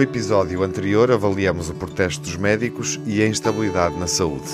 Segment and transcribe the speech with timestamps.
[0.00, 4.46] No episódio anterior, avaliamos o protesto dos médicos e a instabilidade na saúde.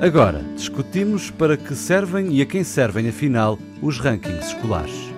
[0.00, 5.12] Agora, discutimos para que servem e a quem servem, afinal, os rankings escolares.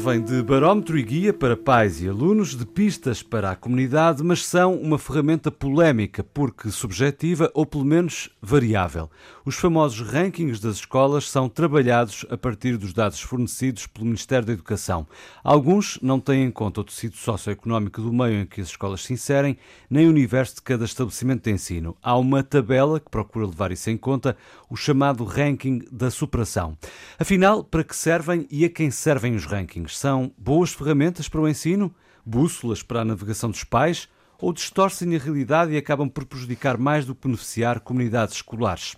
[0.00, 4.46] Servem de barómetro e guia para pais e alunos, de pistas para a comunidade, mas
[4.46, 9.10] são uma ferramenta polémica porque subjetiva ou pelo menos variável.
[9.50, 14.52] Os famosos rankings das escolas são trabalhados a partir dos dados fornecidos pelo Ministério da
[14.52, 15.08] Educação.
[15.42, 19.12] Alguns não têm em conta o tecido socioeconómico do meio em que as escolas se
[19.12, 19.58] inserem,
[19.90, 21.96] nem o universo de cada estabelecimento de ensino.
[22.00, 24.36] Há uma tabela que procura levar isso em conta,
[24.68, 26.78] o chamado ranking da superação.
[27.18, 29.98] Afinal, para que servem e a quem servem os rankings?
[29.98, 31.92] são boas ferramentas para o ensino,
[32.24, 34.08] bússolas para a navegação dos pais
[34.40, 38.94] ou distorcem a realidade e acabam por prejudicar mais do que beneficiar comunidades escolares?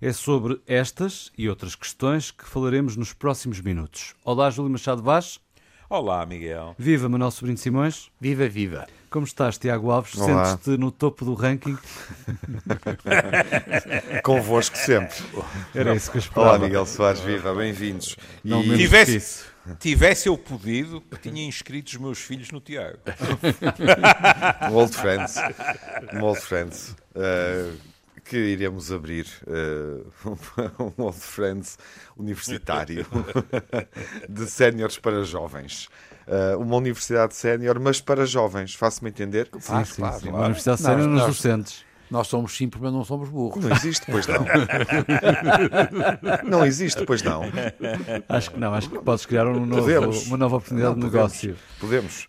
[0.00, 4.14] É sobre estas e outras questões que falaremos nos próximos minutos.
[4.22, 5.40] Olá, Júlio Machado Vaz.
[5.88, 6.74] Olá, Miguel.
[6.78, 8.10] Viva, Manuel Sobrinho Simões.
[8.20, 8.86] Viva, viva.
[9.08, 10.12] Como estás, Tiago Alves?
[10.12, 11.78] Sentes-te no topo do ranking?
[14.22, 15.16] Convosco sempre.
[15.74, 16.50] Era isso que eu esperava.
[16.50, 18.16] Olá, Miguel Soares, viva, bem-vindos.
[18.44, 18.76] Não e...
[18.76, 19.46] tivesse,
[19.80, 22.98] tivesse eu podido, tinha inscrito os meus filhos no Tiago.
[24.70, 25.36] um old friends.
[26.12, 26.94] Um old friends.
[27.14, 27.95] Uh,
[28.28, 30.04] que iremos abrir uh,
[30.98, 31.78] um Old Friends
[32.16, 33.06] universitário
[34.28, 35.88] de séniores para jovens.
[36.26, 39.48] Uh, uma universidade sénior, mas para jovens, faço-me entender?
[39.52, 40.00] Sim, sim, claro, sim.
[40.00, 40.28] Claro.
[40.28, 41.86] Uma universidade sénior nos docentes.
[42.10, 43.64] Nós somos simples, mas não somos burros.
[43.64, 44.46] Não existe, pois não.
[46.48, 47.42] não existe, pois não.
[48.28, 51.56] Acho que não, acho que podes criar um novo, uma nova oportunidade não, de negócio.
[51.80, 52.28] Podemos.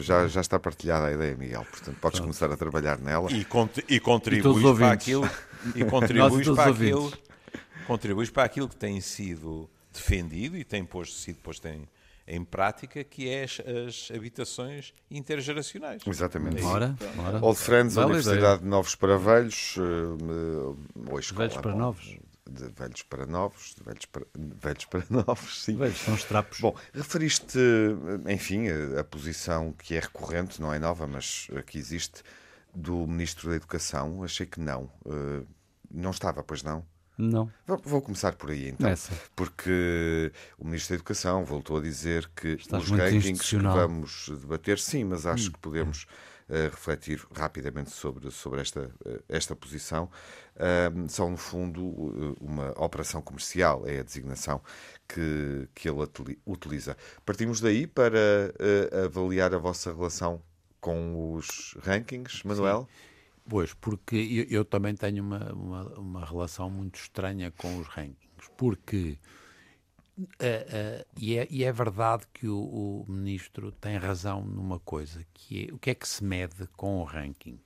[0.00, 2.22] Já, já está partilhada a ideia, Miguel, portanto podes Pronto.
[2.22, 3.30] começar a trabalhar nela.
[3.30, 3.46] E,
[3.88, 5.28] e contribuis para aquilo
[5.74, 7.12] e contribuis para aquilo
[7.86, 11.86] contribuis para aquilo que tem sido defendido e tem posto, sido posto em,
[12.26, 16.02] em prática, que é as, as habitações intergeracionais.
[16.06, 16.62] Exatamente.
[16.62, 17.44] É ora, ora.
[17.44, 18.58] Old Friends, vale Universidade ideia.
[18.58, 20.76] de Novos para Velhos, uh,
[21.10, 22.16] ou escola, Velhos para bom, Novos.
[22.48, 25.76] De velhos para novos, de velhos para, velhos para novos, sim.
[25.76, 26.60] Velhos são os trapos.
[26.60, 27.58] Bom, referiste,
[28.28, 32.22] enfim, a, a posição que é recorrente, não é nova, mas que existe,
[32.74, 34.22] do Ministro da Educação.
[34.22, 34.90] Achei que não.
[35.06, 35.46] Uh,
[35.90, 36.84] não estava, pois não?
[37.16, 37.50] Não.
[37.84, 38.90] Vou começar por aí então.
[38.90, 39.12] Essa.
[39.36, 44.78] Porque o Ministro da Educação voltou a dizer que Estás os rankings que vamos debater,
[44.78, 45.52] sim, mas acho hum.
[45.52, 46.06] que podemos
[46.48, 50.10] uh, refletir rapidamente sobre, sobre esta, uh, esta posição.
[50.54, 54.60] Uh, são, no fundo, uma operação comercial, é a designação
[55.08, 56.00] que, que ele
[56.46, 56.96] utiliza.
[57.24, 58.52] Partimos daí para
[59.04, 60.42] avaliar a vossa relação
[60.80, 62.88] com os rankings, Manuel?
[62.88, 63.14] Sim.
[63.48, 68.50] Pois, porque eu, eu também tenho uma, uma, uma, relação muito estranha com os rankings,
[68.56, 69.18] porque
[70.18, 75.24] uh, uh, e, é, e, é, verdade que o, o, ministro tem razão numa coisa,
[75.32, 77.58] que é o que é que se mede com o ranking.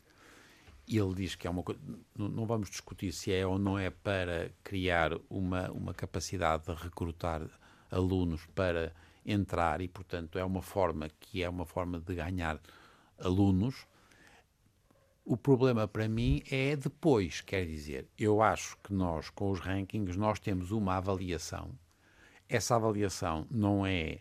[0.87, 1.81] Ele diz que é uma coisa,
[2.17, 6.73] não, não vamos discutir se é ou não é para criar uma, uma capacidade de
[6.73, 7.43] recrutar
[7.91, 8.95] alunos para
[9.25, 12.59] entrar e, portanto, é uma forma que é uma forma de ganhar
[13.19, 13.87] alunos
[15.29, 20.19] o problema para mim é depois, quer dizer, eu acho que nós, com os rankings,
[20.19, 21.71] nós temos uma avaliação.
[22.49, 24.21] Essa avaliação não é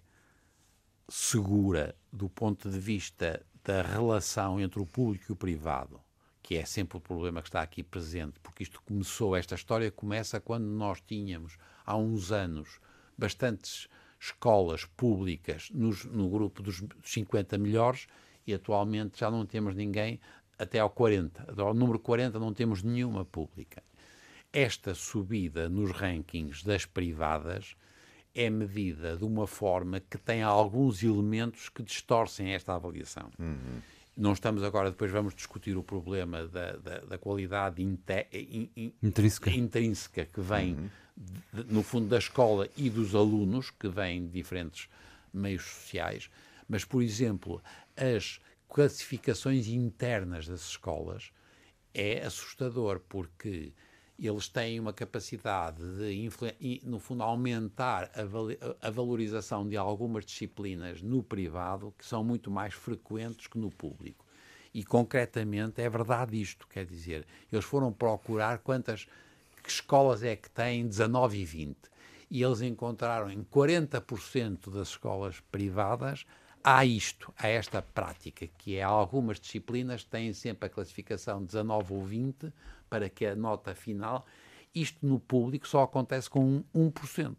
[1.08, 6.02] segura do ponto de vista da relação entre o público e o privado,
[6.44, 10.42] que é sempre o problema que está aqui presente, porque isto começou, esta história começa
[10.42, 12.82] quando nós tínhamos, há uns anos,
[13.18, 13.88] bastantes
[14.20, 18.08] escolas públicas nos, no grupo dos 50 melhores
[18.46, 20.20] e atualmente já não temos ninguém
[20.60, 21.62] até ao 40.
[21.62, 23.82] Ao número 40 não temos nenhuma pública.
[24.52, 27.78] Esta subida nos rankings das privadas
[28.38, 33.32] é medida de uma forma que tem alguns elementos que distorcem esta avaliação.
[33.40, 33.82] Uhum.
[34.16, 37.98] Não estamos agora, depois vamos discutir o problema da, da, da qualidade in,
[38.76, 39.50] in, intrínseca.
[39.50, 40.26] intrínseca.
[40.26, 40.90] que vem, uhum.
[41.52, 44.88] de, no fundo, da escola e dos alunos, que vêm de diferentes
[45.34, 46.30] meios sociais.
[46.70, 47.62] Mas, por exemplo,
[47.96, 48.40] as
[48.70, 51.32] classificações internas das escolas
[51.92, 53.74] é assustador, porque
[54.20, 56.30] eles têm uma capacidade de,
[56.84, 58.10] no fundo, aumentar
[58.82, 64.26] a, valorização de algumas disciplinas no privado que são muito mais frequentes que no público.
[64.74, 69.08] E, concretamente, é verdade isto, quer dizer, eles foram procurar quantas
[69.68, 71.78] escolas é que têm 19 e 20.
[72.30, 76.26] E eles encontraram em 40% das escolas privadas
[76.64, 82.04] há isto, há esta prática, que é algumas disciplinas têm sempre a classificação 19 ou
[82.04, 82.52] 20
[82.90, 84.26] para que a nota final,
[84.74, 87.36] isto no público só acontece com 1%.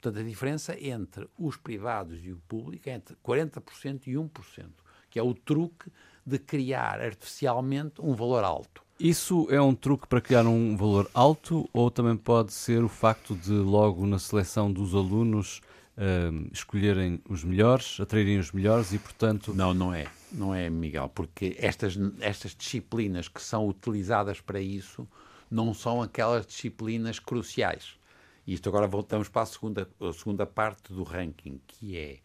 [0.00, 4.66] Portanto, a diferença entre os privados e o público é entre 40% e 1%,
[5.10, 5.90] que é o truque
[6.24, 8.82] de criar artificialmente um valor alto.
[9.00, 13.34] Isso é um truque para criar um valor alto ou também pode ser o facto
[13.34, 15.60] de logo na seleção dos alunos
[15.98, 19.52] uh, escolherem os melhores, atraírem os melhores e, portanto.
[19.52, 20.06] Não, não é.
[20.32, 25.08] Não é, Miguel, porque estas, estas disciplinas que são utilizadas para isso
[25.50, 27.98] não são aquelas disciplinas cruciais.
[28.46, 32.18] E isto agora voltamos para a segunda, a segunda parte do ranking, que é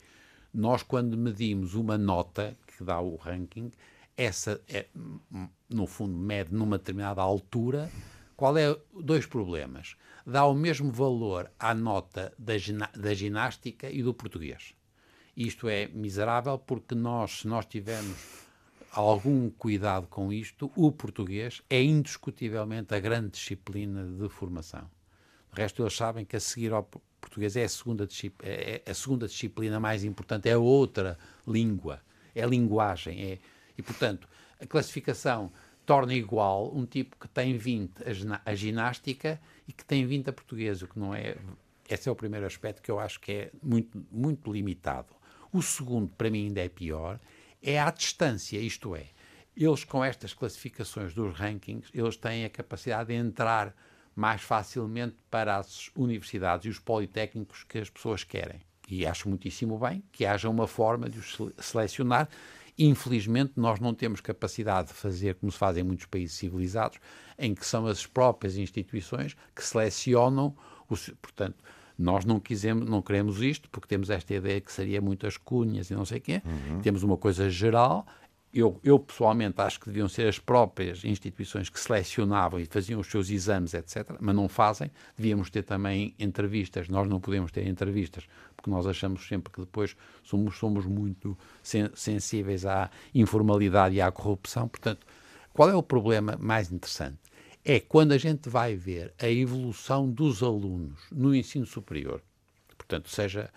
[0.53, 3.71] nós, quando medimos uma nota que dá o ranking,
[4.15, 4.85] essa, é,
[5.67, 7.89] no fundo, mede numa determinada altura.
[8.35, 9.95] Qual é dois problemas?
[10.25, 12.53] Dá o mesmo valor à nota da,
[12.95, 14.73] da ginástica e do português.
[15.35, 18.17] Isto é miserável porque nós, se nós tivermos
[18.91, 24.89] algum cuidado com isto, o português é indiscutivelmente a grande disciplina de formação.
[25.51, 26.83] O resto eles sabem que a seguir ao
[27.19, 28.07] português é a segunda,
[28.43, 31.17] é, é a segunda disciplina mais importante, é outra
[31.47, 31.99] língua,
[32.33, 33.21] é linguagem.
[33.23, 33.39] É,
[33.77, 34.27] e, portanto,
[34.61, 35.51] a classificação
[35.85, 38.03] torna igual um tipo que tem 20
[38.45, 41.35] a ginástica e que tem 20 a português, o que não é.
[41.89, 45.13] Esse é o primeiro aspecto que eu acho que é muito, muito limitado.
[45.51, 47.19] O segundo, para mim, ainda é pior,
[47.61, 49.07] é a distância, isto é,
[49.55, 53.75] eles com estas classificações dos rankings, eles têm a capacidade de entrar
[54.15, 58.61] mais facilmente para as universidades e os politécnicos que as pessoas querem.
[58.87, 62.27] E acho muitíssimo bem que haja uma forma de os selecionar.
[62.77, 66.99] Infelizmente, nós não temos capacidade de fazer como se faz em muitos países civilizados,
[67.37, 70.55] em que são as próprias instituições que selecionam,
[70.89, 71.63] os, portanto,
[71.97, 75.93] nós não quisemos, não queremos isto, porque temos esta ideia que seria muitas cunhas e
[75.93, 76.41] não sei o quê.
[76.43, 76.81] Uhum.
[76.81, 78.05] Temos uma coisa geral.
[78.53, 83.07] Eu, eu, pessoalmente acho que deviam ser as próprias instituições que selecionavam e faziam os
[83.07, 84.91] seus exames, etc., mas não fazem.
[85.17, 86.87] Devíamos ter também entrevistas.
[86.87, 88.27] Nós não podemos ter entrevistas,
[88.63, 89.93] porque nós achamos sempre que depois
[90.23, 94.69] somos, somos muito sen sensíveis à informalidade e à corrupção.
[94.69, 95.05] Portanto,
[95.53, 97.19] qual é o problema mais interessante?
[97.65, 102.21] é quando a gente vai ver a evolução dos alunos no ensino superior,
[102.77, 103.49] portanto, seja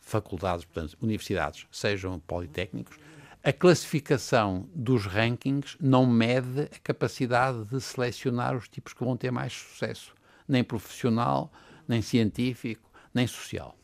[0.00, 2.98] faculdades, portanto, universidades, sejam politécnicos,
[3.44, 9.30] a classificação dos rankings não mede a capacidade de selecionar os tipos que vão ter
[9.30, 10.12] mais sucesso,
[10.48, 11.52] nem profissional,
[11.86, 13.76] nem científico, nem social.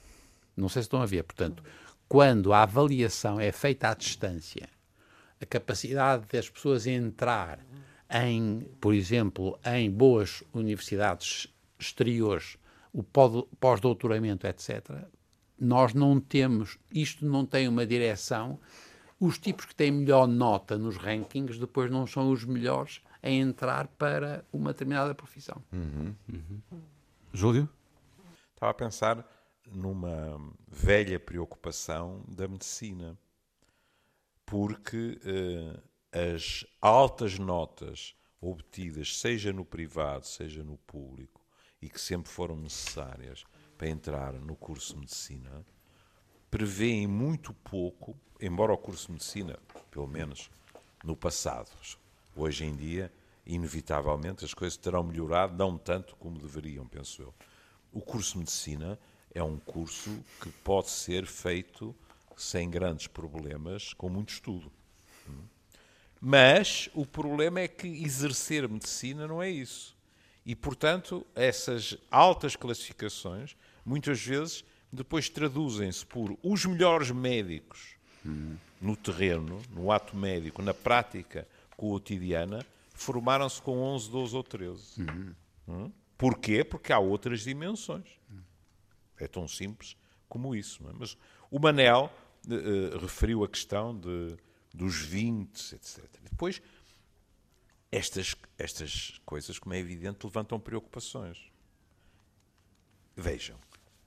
[0.56, 1.24] Não sei se estão a ver.
[1.24, 1.62] Portanto,
[2.08, 4.68] quando a avaliação é feita à distância,
[5.40, 7.58] a capacidade das pessoas entrar
[8.10, 11.48] em, por exemplo, em boas universidades
[11.78, 12.56] exteriores,
[12.92, 15.06] o pós-doutoramento, etc.,
[15.58, 18.58] nós não temos, isto não tem uma direção.
[19.18, 23.86] Os tipos que têm melhor nota nos rankings depois não são os melhores a entrar
[23.86, 25.62] para uma determinada profissão.
[25.72, 26.14] Uhum.
[26.28, 26.80] Uhum.
[27.32, 27.68] Júlio?
[28.54, 29.33] Estava a pensar
[29.66, 30.38] numa
[30.68, 33.18] velha preocupação da medicina,
[34.44, 41.44] porque uh, as altas notas obtidas, seja no privado, seja no público,
[41.80, 43.44] e que sempre foram necessárias
[43.76, 45.64] para entrar no curso de medicina,
[46.50, 49.58] prevêem muito pouco, embora o curso de medicina,
[49.90, 50.50] pelo menos
[51.02, 51.70] no passado,
[52.36, 53.12] hoje em dia,
[53.46, 57.34] inevitavelmente as coisas terão melhorado, não tanto como deveriam, penso eu.
[57.92, 58.98] O curso de medicina
[59.34, 61.94] é um curso que pode ser feito
[62.36, 64.70] sem grandes problemas, com muito estudo.
[66.20, 69.94] Mas o problema é que exercer medicina não é isso.
[70.46, 77.94] E, portanto, essas altas classificações, muitas vezes, depois traduzem-se por os melhores médicos
[78.80, 82.64] no terreno, no ato médico, na prática cotidiana,
[82.94, 85.02] formaram-se com 11, 12 ou 13.
[85.02, 85.34] Uhum.
[85.68, 85.92] Hum?
[86.16, 86.64] Porquê?
[86.64, 88.06] Porque há outras dimensões.
[89.18, 89.96] É tão simples
[90.28, 90.82] como isso.
[90.88, 90.92] É?
[90.92, 91.16] Mas
[91.50, 92.12] o Manel
[92.46, 94.36] uh, referiu a questão de
[94.74, 96.04] dos 20, etc.
[96.22, 96.60] Depois,
[97.92, 101.38] estas, estas coisas, como é evidente, levantam preocupações.
[103.16, 103.56] Vejam,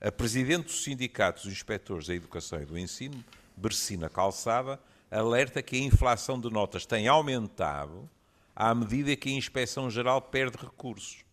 [0.02, 3.24] a Presidente do Sindicato dos Inspectores da Educação e do Ensino,
[3.56, 4.78] Bercina Calçada,
[5.10, 8.10] alerta que a inflação de notas tem aumentado
[8.54, 11.24] à medida que a Inspeção Geral perde recursos.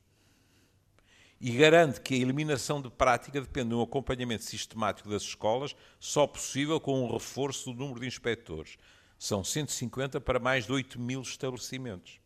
[1.47, 6.27] E garante que a eliminação de prática depende de um acompanhamento sistemático das escolas, só
[6.27, 8.79] possível com um reforço do número de inspectores.
[9.19, 12.19] São 150 para mais de 8 mil estabelecimentos.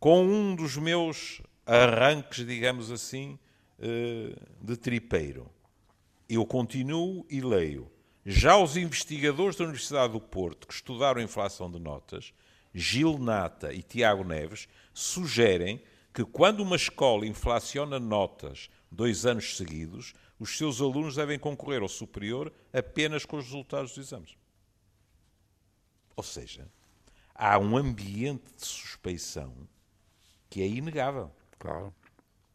[0.00, 3.38] Com um dos meus arranques, digamos assim,
[3.78, 5.48] eh, de tripeiro,
[6.28, 7.88] eu continuo e leio.
[8.26, 12.34] Já os investigadores da Universidade do Porto, que estudaram a inflação de notas,
[12.74, 15.80] Gil Nata e Tiago Neves, sugerem
[16.12, 21.88] que quando uma escola inflaciona notas dois anos seguidos, os seus alunos devem concorrer ao
[21.88, 24.36] superior apenas com os resultados dos exames.
[26.14, 26.68] Ou seja,
[27.34, 29.54] há um ambiente de suspeição
[30.50, 31.30] que é inegável.
[31.58, 31.94] Claro.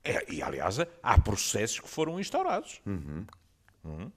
[0.04, 2.80] É, e, aliás, há processos que foram instaurados.
[2.86, 3.26] Uhum.
[3.84, 4.12] Uhum.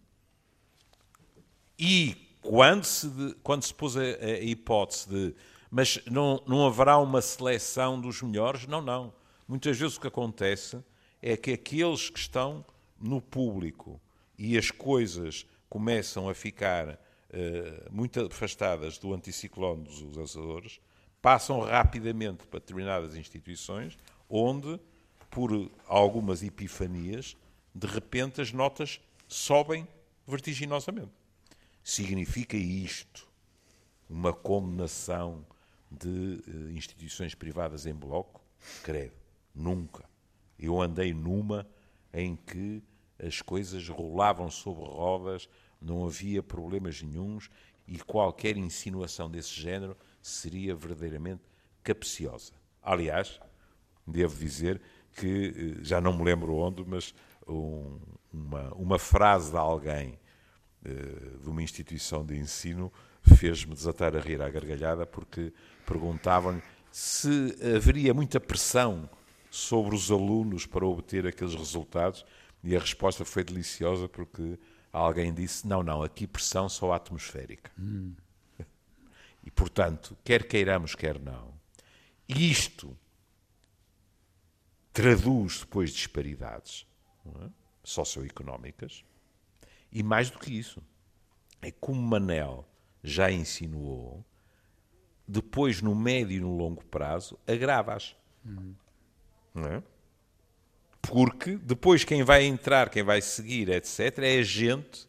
[1.79, 5.35] E quando se, de, quando se pôs a, a, hipótese de
[5.71, 8.67] mas não, não haverá uma seleção dos melhores?
[8.67, 9.15] Não, não.
[9.51, 10.81] Muitas vezes o que acontece
[11.21, 12.65] é que aqueles que estão
[13.01, 14.01] no público
[14.39, 20.81] e as coisas começam a ficar uh, muito afastadas do anticiclone dos usadores,
[21.21, 24.79] passam rapidamente para determinadas instituições onde,
[25.29, 25.51] por
[25.89, 27.37] algumas epifanias,
[27.75, 29.85] de repente as notas sobem
[30.29, 31.11] vertiginosamente.
[31.83, 33.29] Significa isto
[34.09, 35.45] uma condenação
[35.91, 38.41] de uh, instituições privadas em bloco?
[38.85, 39.20] Credo.
[39.61, 40.09] Nunca.
[40.59, 41.67] Eu andei numa
[42.13, 42.83] em que
[43.23, 45.49] as coisas rolavam sobre rodas,
[45.81, 47.51] não havia problemas nenhums
[47.87, 51.43] e qualquer insinuação desse género seria verdadeiramente
[51.83, 52.53] capciosa.
[52.83, 53.41] Aliás,
[54.07, 54.81] devo dizer
[55.13, 57.15] que, eh, já não me lembro onde, mas
[57.47, 57.99] um,
[58.33, 60.19] uma, uma frase de alguém
[60.87, 65.53] uh, de uma instituição de ensino fez-me desatar a rir à gargalhada porque
[65.85, 69.09] perguntavam-lhe se haveria muita pressão
[69.51, 72.25] sobre os alunos para obter aqueles resultados
[72.63, 74.59] e a resposta foi deliciosa porque
[74.93, 77.71] alguém disse: não, não, aqui pressão só atmosférica.
[77.79, 78.15] Hum.
[79.43, 81.55] E portanto, quer queiramos, quer não,
[82.29, 82.95] isto
[84.93, 86.87] traduz depois disparidades
[87.25, 87.49] é?
[87.83, 89.03] socioeconómicas
[89.91, 90.83] e mais do que isso,
[91.63, 92.69] é como Manel
[93.03, 94.25] já insinuou,
[95.27, 98.15] depois no médio e no longo prazo agrava-as.
[98.45, 98.75] Hum.
[99.69, 99.83] É?
[101.03, 105.09] Porque depois quem vai entrar, quem vai seguir, etc., é gente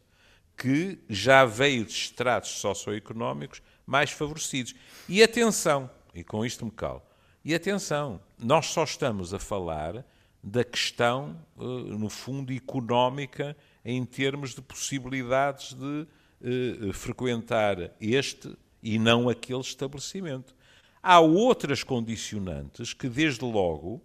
[0.56, 4.74] que já veio de estratos socioeconómicos mais favorecidos.
[5.08, 7.02] E atenção, e com isto me calo,
[7.44, 10.04] e atenção, nós só estamos a falar
[10.42, 16.06] da questão, eh, no fundo, económica em termos de possibilidades de
[16.42, 20.54] eh, frequentar este e não aquele estabelecimento.
[21.02, 24.00] Há outras condicionantes que, desde logo,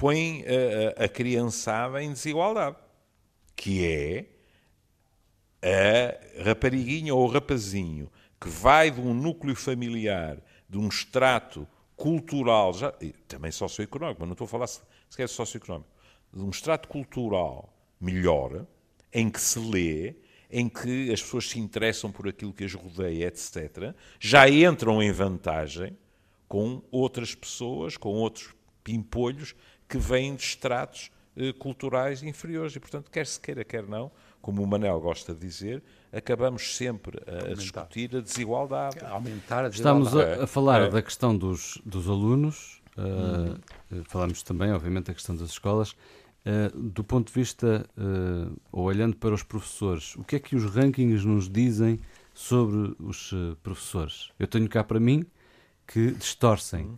[0.00, 0.46] põe
[0.96, 2.76] a, a, criançada em desigualdade,
[3.54, 4.24] que é
[5.62, 12.94] a rapariguinha ou rapazinho que vai de um núcleo familiar, de um extrato cultural, já,
[13.28, 14.68] também socioeconómico, mas não estou a falar
[15.10, 15.90] sequer socioeconómico,
[16.32, 18.64] de um extrato cultural melhor,
[19.12, 20.14] em que se lê,
[20.50, 25.12] em que as pessoas se interessam por aquilo que as rodeia, etc., já entram em
[25.12, 25.94] vantagem
[26.48, 29.54] com outras pessoas, com outros pimpolhos
[29.90, 32.76] que vêm de estratos eh, culturais inferiores.
[32.76, 35.82] E, portanto, quer se queira, quer não, como o Manel gosta de dizer,
[36.12, 39.04] acabamos sempre a, a discutir a desigualdade.
[39.04, 40.06] Aumentar a desigualdade.
[40.06, 40.88] Estamos a, a falar é.
[40.88, 43.60] da questão dos, dos alunos, uh,
[44.08, 45.90] falamos também, obviamente, da questão das escolas.
[45.92, 50.54] Uh, do ponto de vista, uh, ou olhando para os professores, o que é que
[50.54, 52.00] os rankings nos dizem
[52.32, 54.30] sobre os uh, professores?
[54.38, 55.26] Eu tenho cá para mim
[55.86, 56.96] que distorcem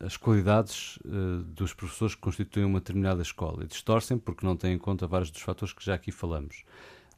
[0.00, 3.64] as qualidades uh, dos professores que constituem uma determinada escola.
[3.64, 6.64] E distorcem porque não têm em conta vários dos fatores que já aqui falamos.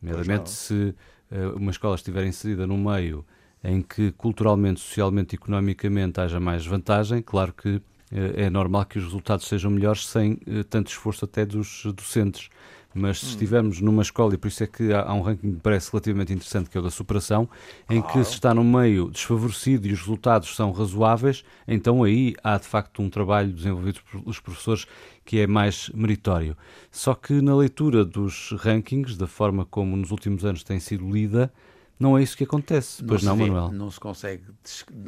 [0.01, 0.95] Nomeadamente, se
[1.31, 3.25] uh, uma escola estiver inserida num meio
[3.63, 7.83] em que culturalmente, socialmente e economicamente haja mais vantagem, claro que uh,
[8.13, 10.37] é normal que os resultados sejam melhores sem
[10.71, 12.49] tanto esforço até dos docentes
[12.95, 13.29] mas se hum.
[13.31, 16.33] estivermos numa escola, e por isso é que há, há, um ranking que parece relativamente
[16.33, 17.49] interessante, que é o da superação,
[17.89, 22.59] em que se está no meio desfavorecido e os resultados são razoáveis, então aí há
[22.59, 24.87] de facto um trabalho desenvolvido pelos professores
[25.25, 26.57] que é mais meritório.
[26.91, 31.53] Só que na leitura dos rankings, da forma como nos últimos anos tem sido lida,
[31.99, 33.73] não é isso que acontece, pois não, não Manuel?
[33.73, 34.45] Não se consegue,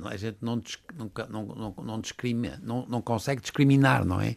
[0.04, 0.60] a gente não,
[0.96, 4.34] não, não, não, discrimina, não, não consegue discriminar, não é?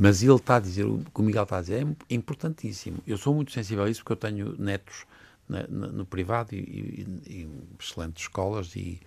[0.00, 3.02] Mas ele está a dizer, o que o Miguel está a dizer é importantíssimo.
[3.06, 5.04] Eu sou muito sensível a isso porque eu tenho netos
[5.46, 8.98] na, na, no privado e, e, e, excelentes escolas e,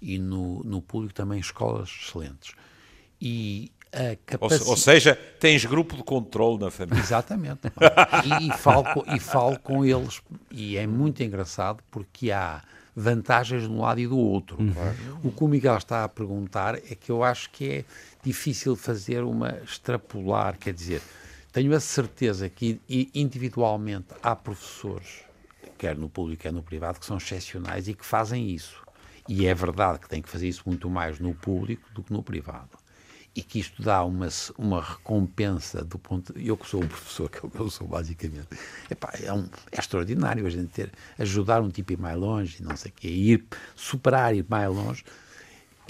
[0.00, 2.54] e no, no público também escolas excelentes.
[3.20, 3.72] E
[4.26, 4.62] Capaci...
[4.68, 7.00] Ou, seja, tens grupo de controle na família.
[7.00, 7.62] Exatamente.
[8.24, 8.84] e, e, falo
[9.14, 12.62] e falo com eles, e é muito engraçado porque há
[12.96, 14.56] vantagens de um lado e do outro.
[14.58, 15.20] Uhum.
[15.22, 17.84] O que o Miguel está a perguntar é que eu acho que é
[18.24, 21.02] difícil fazer uma extrapolar, quer dizer,
[21.52, 22.80] tenho a certeza que
[23.14, 25.24] individualmente há professores,
[25.76, 28.82] quer no público, quer no privado, que são excepcionais e que fazem isso.
[29.28, 32.22] E é verdade que tem que fazer isso muito mais no público do que no
[32.22, 32.85] privado
[33.36, 37.44] e que isto dá uma, uma recompensa do ponto eu que sou o professor que
[37.44, 38.48] eu sou basicamente.
[38.90, 42.62] Epá, é, um, é extraordinário a gente ter ajudar um tipo a ir mais longe
[42.62, 43.44] não sei o quê, ir
[43.76, 45.04] superar ir mais longe.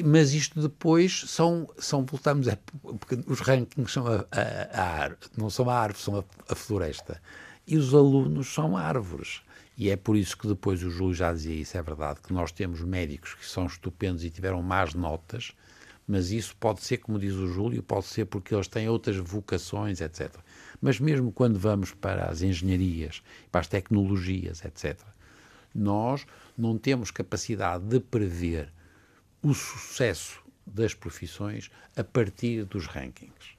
[0.05, 5.49] Mas isto depois são são voltamos a, porque os rankings são a, a, a não
[5.49, 7.23] são a árvore são a floresta.
[7.65, 9.41] E os alunos são árvores.
[9.79, 12.51] E é por isso que depois o Júlio já dizia isso, é verdade, que nós
[12.51, 15.53] temos médicos que são estupendos e tiveram más notas,
[16.07, 20.01] mas isso pode ser, como diz o Júlio, pode ser porque eles têm outras vocações,
[20.01, 20.35] etc.
[20.81, 25.01] Mas mesmo quando vamos para as engenharias, para as tecnologias, etc.,
[25.75, 28.73] nós não temos capacidade de prever
[29.43, 33.57] o sucesso das profissões a partir dos rankings.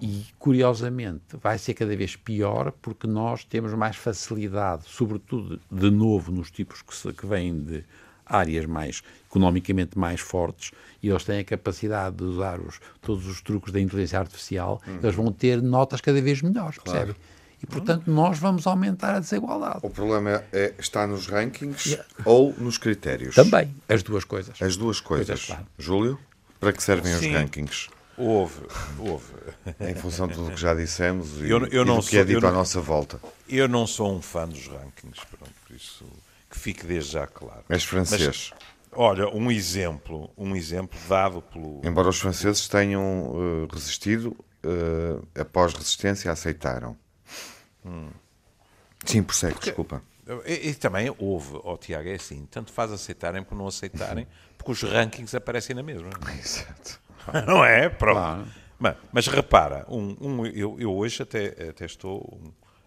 [0.00, 6.32] E, curiosamente, vai ser cada vez pior porque nós temos mais facilidade, sobretudo, de novo,
[6.32, 7.84] nos tipos que, se, que vêm de
[8.26, 13.40] áreas mais economicamente mais fortes e eles têm a capacidade de usar os, todos os
[13.40, 14.98] truques da inteligência artificial, uhum.
[15.02, 17.06] eles vão ter notas cada vez melhores, claro.
[17.06, 17.18] percebe?
[17.62, 19.78] E, portanto, nós vamos aumentar a desigualdade.
[19.82, 22.08] O problema é, é está nos rankings yeah.
[22.24, 23.36] ou nos critérios?
[23.36, 24.60] Também, as duas coisas.
[24.60, 25.28] As duas coisas.
[25.28, 25.66] coisas claro.
[25.78, 26.18] Júlio,
[26.58, 27.28] para que servem Sim.
[27.28, 27.88] os rankings?
[28.16, 28.62] Houve,
[28.98, 29.24] houve.
[29.80, 32.24] Em função de tudo o que já dissemos e, eu, eu e do que é
[32.24, 33.20] dito à nossa volta.
[33.48, 36.04] Eu não sou um fã dos rankings, pronto, por isso
[36.52, 37.64] que fique desde já claro.
[37.70, 38.52] És francês.
[38.52, 38.60] Mas,
[38.92, 41.80] olha, um exemplo, um exemplo dado pelo...
[41.82, 46.94] Embora os franceses tenham uh, resistido, uh, após resistência aceitaram.
[47.84, 48.10] Hum.
[49.04, 50.02] Sim, prossegue, porque, desculpa.
[50.46, 54.70] E, e, também houve, oh, Tiago, é assim, tanto faz aceitarem por não aceitarem, porque
[54.70, 56.10] os rankings aparecem na mesma.
[56.38, 57.00] Exato.
[57.46, 57.88] Não é?
[57.88, 58.16] Pronto.
[58.16, 58.46] Claro.
[58.78, 62.40] Mas, mas, repara, um, um, eu, eu, hoje até, até estou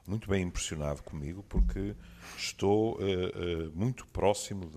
[0.08, 1.96] muito bem impressionado comigo, porque
[2.38, 4.70] estou uh, uh, muito próximo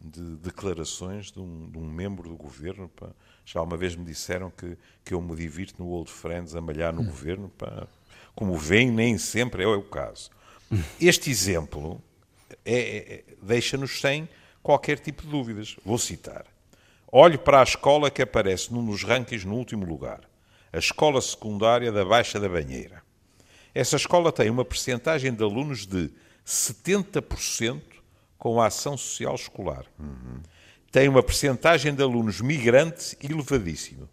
[0.00, 2.88] de, de declarações de um, de um, membro do governo.
[2.88, 3.10] Pá.
[3.44, 6.92] Já uma vez me disseram que, que eu me divirto no Old Friends a malhar
[6.92, 7.06] no hum.
[7.06, 7.48] governo.
[7.50, 7.86] Pá.
[8.34, 10.30] Como vem, nem sempre é o caso.
[11.00, 12.02] Este exemplo
[12.64, 14.28] é, é, é, deixa-nos sem
[14.62, 15.76] qualquer tipo de dúvidas.
[15.84, 16.44] Vou citar.
[17.10, 20.20] Olhe para a escola que aparece num dos rankings no último lugar.
[20.72, 23.02] A escola secundária da Baixa da Banheira.
[23.74, 26.10] Essa escola tem uma percentagem de alunos de
[26.48, 27.82] 70%
[28.38, 29.84] com a ação social escolar.
[29.98, 30.40] Uhum.
[30.90, 34.08] Tem uma percentagem de alunos migrantes elevadíssima.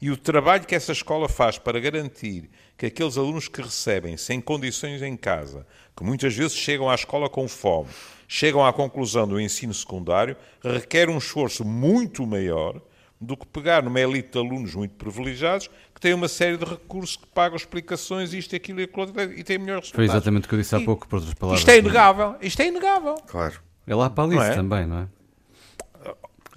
[0.00, 4.40] E o trabalho que essa escola faz para garantir que aqueles alunos que recebem sem
[4.40, 5.64] condições em casa,
[5.96, 7.90] que muitas vezes chegam à escola com fome,
[8.26, 12.82] chegam à conclusão do ensino secundário, requer um esforço muito maior
[13.20, 15.70] do que pegar numa elite de alunos muito privilegiados
[16.02, 19.56] que têm uma série de recursos que pagam explicações, isto, aquilo e aquilo e têm
[19.56, 19.92] melhores resultados.
[19.94, 21.60] Foi exatamente o que eu disse há pouco, por outras palavras.
[21.60, 22.34] Isto é inegável.
[22.42, 23.14] Isto é inegável.
[23.28, 23.54] Claro.
[23.86, 24.54] É lá para Alice é?
[24.54, 25.06] também, não é?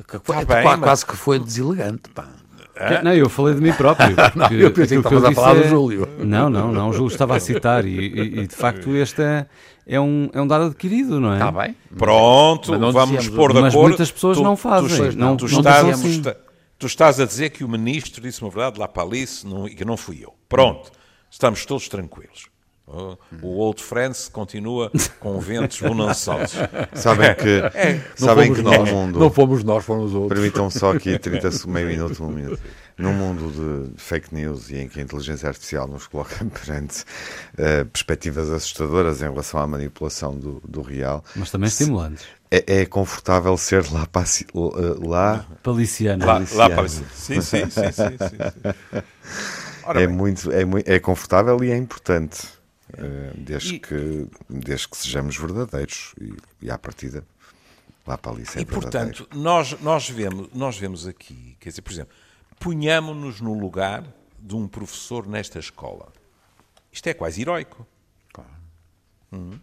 [0.07, 1.03] Tá bem, quase mas...
[1.03, 2.27] que foi deselegante, pá.
[2.75, 3.01] É?
[3.03, 4.15] Não, eu falei de mim próprio.
[4.35, 5.61] não, eu pensei que estavas a falar é...
[5.61, 6.09] do Júlio.
[6.17, 9.45] Não, não, não, o Júlio estava a citar e, e, e de facto este é,
[9.87, 11.35] é, um, é um dado adquirido, não é?
[11.35, 11.75] Está bem.
[11.95, 13.61] Pronto, vamos pôr de acordo.
[13.61, 15.11] Mas muitas pessoas tu, não fazem.
[15.11, 16.44] Tu, não, tu, não estás, tu estás
[17.21, 19.97] a dizer que o ministro disse uma verdade lá para Alice não, e que não
[19.97, 20.33] fui eu.
[20.47, 20.91] Pronto,
[21.29, 22.49] estamos todos tranquilos.
[23.41, 26.53] O Old Friends continua com ventos bonançosos.
[26.93, 29.19] Sabem que, é, sabem que nós, no mundo.
[29.19, 30.39] Não fomos nós, fomos os outros.
[30.39, 32.61] Permitam só aqui 30, meio minuto, um minuto.
[32.97, 37.01] Num mundo de fake news e em que a inteligência artificial nos coloca perante
[37.53, 41.23] uh, perspectivas assustadoras em relação à manipulação do, do real.
[41.35, 42.25] Mas também estimulantes.
[42.49, 46.25] É, é confortável ser lá, paci, lá paliciano.
[46.25, 47.09] Lá, lá paliciano.
[47.13, 47.91] Sim, sim, sim.
[47.91, 49.01] sim, sim,
[49.95, 52.55] É, muito, é, é confortável e é importante.
[52.97, 57.25] Eh, desde, e, que, desde que sejamos verdadeiros e, e à partida
[58.05, 61.91] lá para ali ser E portanto, nós, nós, vemos, nós vemos aqui, quer dizer, por
[61.91, 62.15] exemplo,
[62.59, 64.05] ponhamos-nos no lugar
[64.39, 66.11] de um professor nesta escola.
[66.91, 67.85] Isto é quase heroico.
[68.31, 68.49] Claro.
[69.33, 69.59] Hum.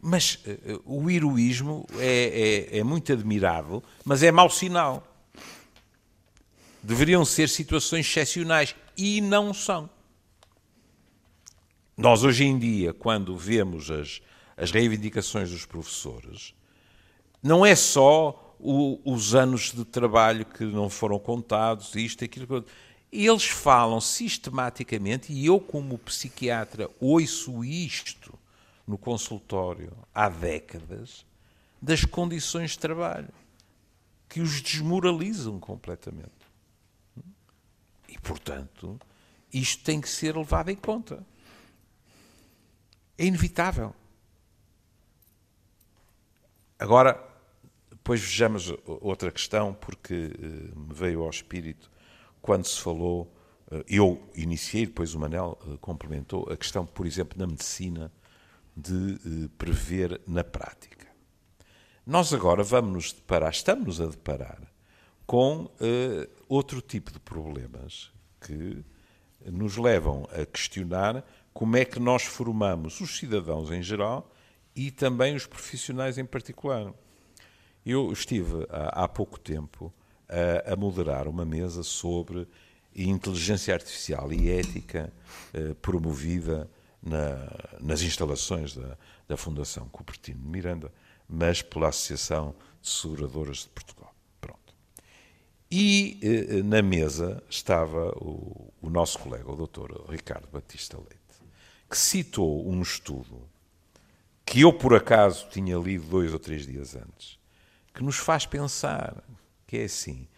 [0.00, 5.06] Mas uh, o heroísmo é, é, é muito admirável, mas é mau sinal.
[6.82, 9.90] Deveriam ser situações excepcionais e não são.
[11.96, 14.22] Nós, hoje em dia, quando vemos as,
[14.56, 16.54] as reivindicações dos professores,
[17.42, 22.64] não é só o, os anos de trabalho que não foram contados, isto, aquilo.
[23.10, 28.38] eles falam sistematicamente, e eu, como psiquiatra, ouço isto
[28.86, 31.26] no consultório há décadas,
[31.80, 33.28] das condições de trabalho
[34.28, 36.32] que os desmoralizam completamente.
[38.08, 38.98] E, portanto,
[39.52, 41.24] isto tem que ser levado em conta.
[43.16, 43.94] É inevitável.
[46.78, 47.27] Agora,
[48.08, 51.90] depois vejamos outra questão, porque uh, me veio ao espírito
[52.40, 53.30] quando se falou,
[53.70, 58.10] uh, eu iniciei, depois o Manel uh, complementou, a questão, por exemplo, na medicina,
[58.74, 61.06] de prever na prática.
[62.06, 64.62] Nós agora vamos nos deparar, estamos a deparar
[65.26, 65.68] com
[66.48, 68.82] outro tipo de problemas que
[69.44, 74.32] nos levam a questionar como é que nós formamos os cidadãos em geral
[74.76, 76.94] e também os profissionais em particular.
[77.88, 79.90] Eu estive há, pouco tempo
[80.28, 82.46] a, a, moderar uma mesa sobre
[82.94, 85.10] inteligência artificial e ética
[85.54, 86.68] eh, promovida
[87.02, 87.48] na,
[87.80, 90.92] nas instalações da, da Fundação Cupertino Miranda,
[91.26, 94.14] mas pela Associação de Seguradoras de Portugal.
[94.38, 94.74] Pronto.
[95.70, 101.16] E eh, na mesa estava o, o nosso colega, o doutor Ricardo Batista Leite
[101.88, 103.48] que citou um estudo
[104.44, 107.37] que eu, por acaso, tinha lido dois ou três dias antes,
[107.98, 109.16] que nos faz pensar
[109.66, 110.28] que é assim.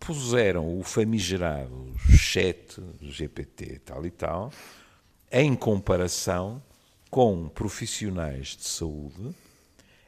[0.00, 4.52] Puseram o famigerado chat GPT tal e tal
[5.30, 6.60] em comparação
[7.08, 9.32] com profissionais de saúde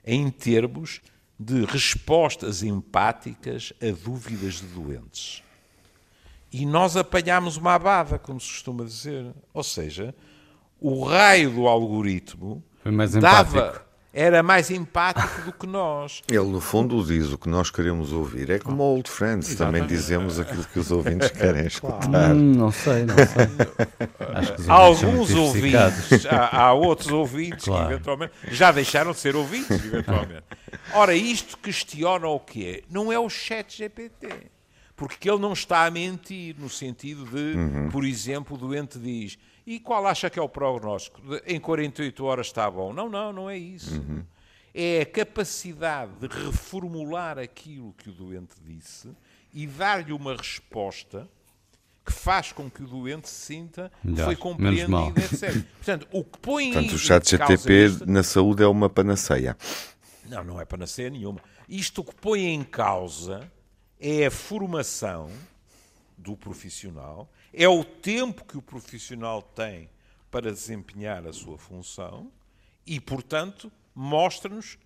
[0.04, 1.00] em termos
[1.38, 5.44] de respostas empáticas a dúvidas de doentes.
[6.52, 9.32] E nós apanhámos uma abada, como se costuma dizer.
[9.54, 10.12] Ou seja,
[10.80, 12.64] o raio do algoritmo
[13.20, 13.85] dava,
[14.16, 16.22] era mais empático do que nós.
[16.26, 18.48] Ele, no fundo, diz o que nós queremos ouvir.
[18.48, 19.82] É como Old Friends, Exatamente.
[19.82, 22.34] também dizemos aquilo que os ouvintes querem escutar.
[22.34, 24.64] Hum, não sei, não sei.
[24.66, 27.88] há alguns ouvintes, há, há, outros ouvintes claro.
[27.88, 30.44] que eventualmente já deixaram de ser ouvintes, eventualmente.
[30.94, 32.82] Ora, isto questiona o que é?
[32.90, 34.28] Não é o chat GPT.
[34.96, 37.90] Porque ele não está a mentir, no sentido de, uhum.
[37.90, 41.20] por exemplo, o doente diz e qual acha que é o prognóstico?
[41.44, 42.92] Em 48 horas está bom?
[42.92, 44.00] Não, não, não é isso.
[44.00, 44.24] Uhum.
[44.72, 49.10] É a capacidade de reformular aquilo que o doente disse
[49.52, 51.28] e dar-lhe uma resposta
[52.04, 55.64] que faz com que o doente se sinta que foi compreendido, etc.
[55.76, 59.56] Portanto, o que põe Portanto, o chat GTP na saúde é uma panaceia.
[60.26, 61.40] Não, não é panaceia nenhuma.
[61.68, 63.50] Isto o que põe em causa
[63.98, 65.28] é a formação
[66.16, 69.88] do profissional é o tempo que o profissional tem
[70.30, 72.30] para desempenhar a sua função
[72.86, 74.78] e, portanto, mostra-nos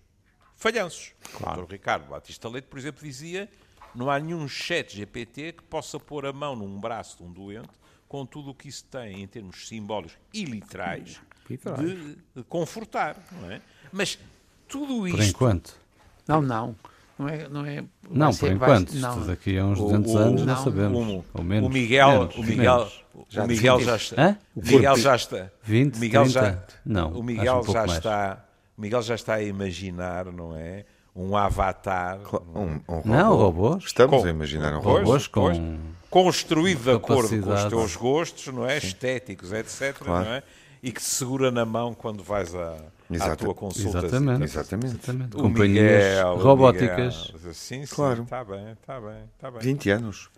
[0.55, 1.13] falhanços.
[1.33, 1.63] Claro.
[1.63, 1.73] O Dr.
[1.73, 3.49] Ricardo Batista Leite, por exemplo, dizia
[3.93, 7.69] não há nenhum chat GPT que possa pôr a mão num braço de um doente
[8.07, 13.49] com tudo o que isso tem em termos simbólicos e literais, de, de confortar, não
[13.51, 13.61] é?
[13.91, 14.19] Mas
[14.67, 15.17] tudo isto...
[15.17, 15.79] Por enquanto.
[16.27, 16.75] Não, não.
[17.21, 18.93] Não é, não é não, por enquanto.
[18.95, 19.27] Não.
[19.27, 20.97] daqui a uns 200 o, anos não, não sabemos.
[20.97, 21.69] O, ou menos.
[21.69, 22.91] O Miguel, menos, o Miguel,
[23.29, 24.21] já, o Miguel já está.
[24.23, 24.37] Hã?
[24.55, 25.51] O Miguel já está.
[25.61, 26.41] 20, Miguel 30?
[26.41, 27.11] Já, não.
[27.11, 28.45] O Miguel um já está.
[28.75, 30.83] O Miguel já está a imaginar, não é?
[31.15, 32.17] Um avatar.
[32.55, 33.01] Um, um robô.
[33.07, 33.83] Não, robôs.
[33.83, 34.97] Estamos com, a imaginar um robô.
[34.97, 35.77] Robôs com.
[36.09, 38.79] Construído de acordo com os teus gostos, não é?
[38.79, 38.87] Sim.
[38.87, 39.95] Estéticos, etc.
[39.99, 40.25] Claro.
[40.25, 40.43] Não é?
[40.81, 42.77] E que se segura na mão quando vais a
[43.15, 43.31] Exato.
[43.31, 43.97] à tua consulta.
[43.99, 44.43] Exatamente.
[44.43, 44.95] Exatamente.
[44.95, 45.35] Exatamente.
[45.35, 47.31] Companhias Miguel, robóticas.
[47.33, 47.53] Miguel.
[47.53, 48.23] Sim, sim, claro.
[48.23, 49.61] Está bem, está bem, está bem.
[49.61, 50.29] 20 anos.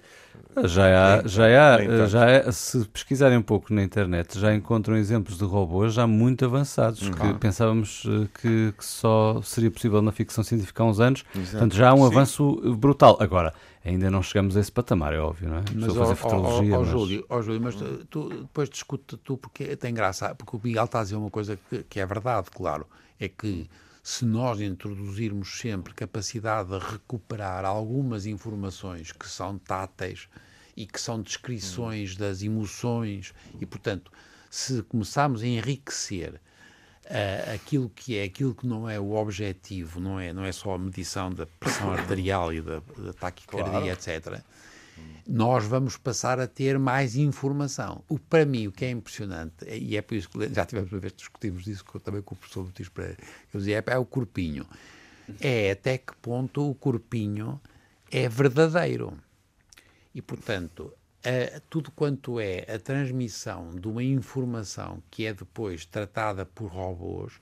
[0.65, 5.38] Já há, já há, já há, se pesquisarem um pouco na internet, já encontram exemplos
[5.38, 7.12] de robôs já muito avançados, uhum.
[7.12, 11.23] que pensávamos eh, que, que, só seria possível na ficção científica há uns anos.
[11.36, 11.51] Exato.
[11.51, 12.05] Portanto, já há um Sim.
[12.05, 13.17] avanço brutal.
[13.19, 13.53] Agora,
[13.84, 15.63] ainda não chegamos a esse patamar, é óbvio, não é?
[15.76, 16.88] Mas, ó, ó, ó, mas...
[16.88, 17.76] Júlio, ó, Júlio, mas
[18.10, 21.60] tu, depois discute tu, porque tem graça, porque o Miguel está a dizer uma coisa
[21.69, 22.88] que, que é verdade, claro,
[23.19, 23.69] é que
[24.02, 30.28] se nós introduzirmos sempre capacidade de recuperar algumas informações que são táteis
[30.76, 34.12] e que são descrições das emoções, e portanto,
[34.50, 36.41] se começarmos a enriquecer
[37.05, 40.75] uh, aquilo que é, aquilo que não é o objetivo, não é, não é só
[40.75, 43.89] a medição da pressão arterial e da, da taquicardia, claro.
[43.89, 44.43] etc
[45.27, 48.03] nós vamos passar a ter mais informação.
[48.09, 50.99] O, para mim, o que é impressionante, e é por isso que já tivemos uma
[50.99, 53.17] vez discutimos isso também com o professor Pereira,
[53.53, 54.65] eu dizia, é, é o corpinho.
[55.39, 57.59] É até que ponto o corpinho
[58.11, 59.17] é verdadeiro.
[60.13, 60.93] E, portanto,
[61.69, 67.39] tudo quanto é a transmissão de uma informação que é depois tratada por robôs,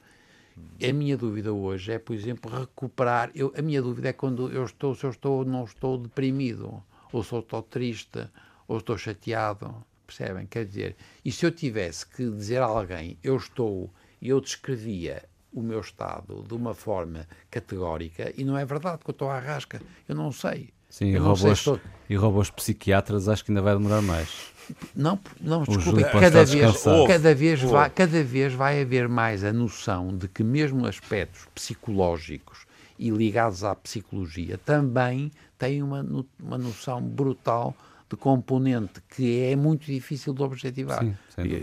[0.82, 3.32] a minha dúvida hoje é, por exemplo, recuperar.
[3.34, 6.84] Eu, a minha dúvida é quando eu estou, se eu estou ou não estou deprimido
[7.12, 8.28] ou sou estou triste,
[8.68, 10.46] ou estou chateado, percebem?
[10.46, 13.90] Quer dizer, e se eu tivesse que dizer a alguém, eu estou,
[14.22, 19.10] e eu descrevia o meu estado de uma forma categórica, e não é verdade que
[19.10, 20.74] eu estou à rasca, eu não sei.
[20.92, 21.80] Sim, e robôs, estou...
[22.10, 24.52] e robôs psiquiatras acho que ainda vai demorar mais.
[24.94, 30.16] Não, não desculpe, cada vez, cada, vez vai, cada vez vai haver mais a noção
[30.16, 32.66] de que mesmo aspectos psicológicos
[33.00, 36.06] e ligados à psicologia também têm uma,
[36.38, 37.74] uma noção brutal
[38.10, 41.04] de componente que é muito difícil de objetivar.
[41.04, 41.16] Sim,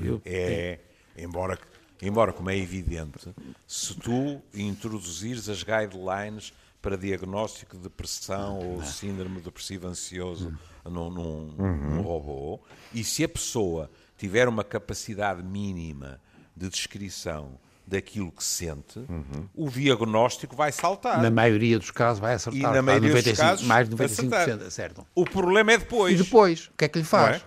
[0.03, 0.79] eu, é,
[1.17, 1.59] embora,
[2.01, 3.29] embora, como é evidente,
[3.67, 6.55] se tu introduzires as guidelines
[6.89, 11.97] para diagnóstico de depressão ou síndrome depressivo ansioso num, num, uhum.
[11.97, 12.59] num robô,
[12.95, 16.19] e se a pessoa tiver uma capacidade mínima
[16.57, 19.47] de descrição daquilo que sente, uhum.
[19.55, 21.23] o diagnóstico vai saltar.
[21.23, 22.59] Na maioria dos casos vai acertar.
[22.59, 25.07] E na maioria 95, dos casos, mais de 95% acertam.
[25.15, 26.19] O problema é depois.
[26.19, 27.37] E depois, o que é que lhe faz?
[27.37, 27.43] É?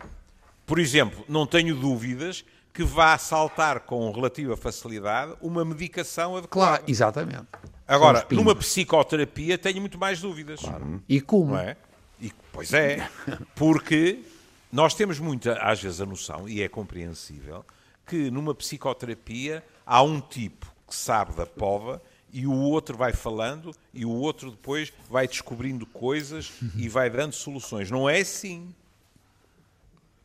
[0.67, 6.77] Por exemplo, não tenho dúvidas que vá saltar com relativa facilidade uma medicação adequada.
[6.77, 7.47] Claro, exatamente.
[7.91, 10.61] Agora, numa psicoterapia tenho muito mais dúvidas.
[10.61, 11.03] Claro.
[11.09, 11.57] E como?
[11.57, 11.75] É?
[12.21, 13.09] E, pois é,
[13.55, 14.23] porque
[14.71, 17.65] nós temos muita, às vezes, a noção, e é compreensível,
[18.07, 22.01] que numa psicoterapia há um tipo que sabe da pova
[22.31, 27.33] e o outro vai falando e o outro depois vai descobrindo coisas e vai dando
[27.33, 27.91] soluções.
[27.91, 28.73] Não é assim.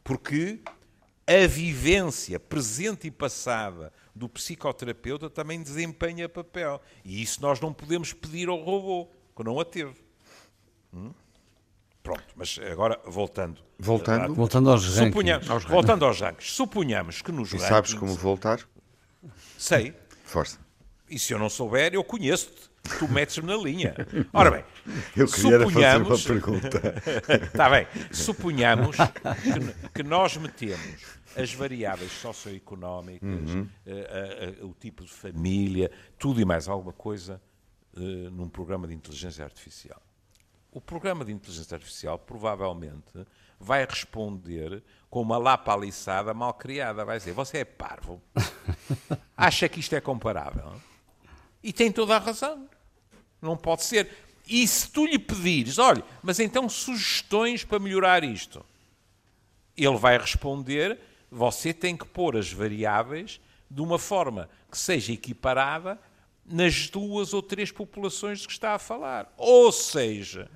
[0.04, 0.60] Porque
[1.26, 6.80] a vivência presente e passada do psicoterapeuta também desempenha papel.
[7.04, 9.94] E isso nós não podemos pedir ao robô, que não a teve.
[10.92, 11.12] Hum?
[12.02, 13.60] Pronto, mas agora voltando.
[13.78, 15.50] Voltando, voltando aos rankings.
[15.50, 16.52] Aos voltando aos rankings.
[16.52, 17.68] Suponhamos que nos e rankings...
[17.68, 18.60] sabes como voltar?
[19.58, 19.94] Sei.
[20.24, 20.58] Força.
[21.10, 22.70] E se eu não souber, eu conheço-te.
[22.98, 23.94] Tu metes-me na linha.
[24.32, 24.64] Ora bem,
[25.16, 26.22] eu queria suponhamos...
[26.22, 26.94] fazer uma pergunta.
[27.44, 27.86] Está bem.
[28.12, 33.62] Suponhamos que, que nós metemos as variáveis socioeconómicas, uhum.
[33.86, 37.40] uh, uh, uh, o tipo de família, tudo e mais alguma coisa
[38.30, 40.02] num programa de inteligência artificial.
[40.70, 43.26] O programa de inteligência artificial provavelmente
[43.58, 47.06] vai responder com uma lapa aliçada mal criada.
[47.06, 48.20] Vai dizer: Você é parvo.
[49.34, 50.74] Acha que isto é comparável?
[51.62, 52.68] E tem toda a razão.
[53.40, 54.10] Não pode ser.
[54.46, 58.62] E se tu lhe pedires, olha, mas então sugestões para melhorar isto,
[59.76, 65.98] ele vai responder você tem que pôr as variáveis de uma forma que seja equiparada
[66.44, 69.32] nas duas ou três populações de que está a falar.
[69.36, 70.48] Ou seja,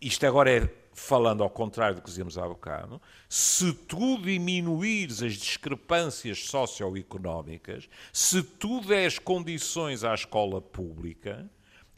[0.00, 5.34] isto agora é falando ao contrário do que dizíamos há bocado, se tu diminuires as
[5.34, 11.48] discrepâncias socioeconómicas, se tu des condições à escola pública,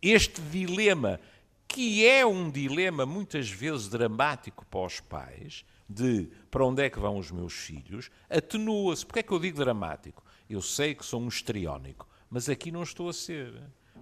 [0.00, 1.20] este dilema,
[1.66, 6.98] que é um dilema muitas vezes dramático para os pais, de para onde é que
[6.98, 9.04] vão os meus filhos, atenua-se.
[9.04, 10.24] Porquê é que eu digo dramático?
[10.48, 13.52] Eu sei que sou um histriónico, mas aqui não estou a ser.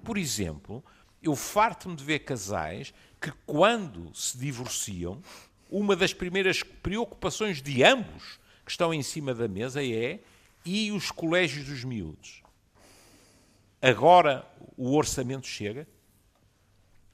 [0.05, 0.85] Por exemplo,
[1.23, 5.21] eu farto-me de ver casais que, quando se divorciam,
[5.71, 10.21] uma das primeiras preocupações de ambos que estão em cima da mesa é
[10.65, 12.43] e os colégios dos miúdos?
[13.81, 15.89] Agora o orçamento chega?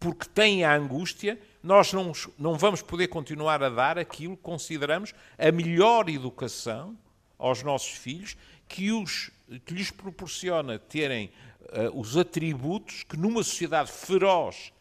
[0.00, 5.14] Porque têm a angústia nós não, não vamos poder continuar a dar aquilo que consideramos
[5.37, 6.97] a melhor educação
[7.38, 8.37] aos nossos filhos,
[8.68, 9.31] que, os,
[9.64, 11.31] que lhes proporciona terem
[11.62, 14.73] uh, os atributos que numa sociedade feroz,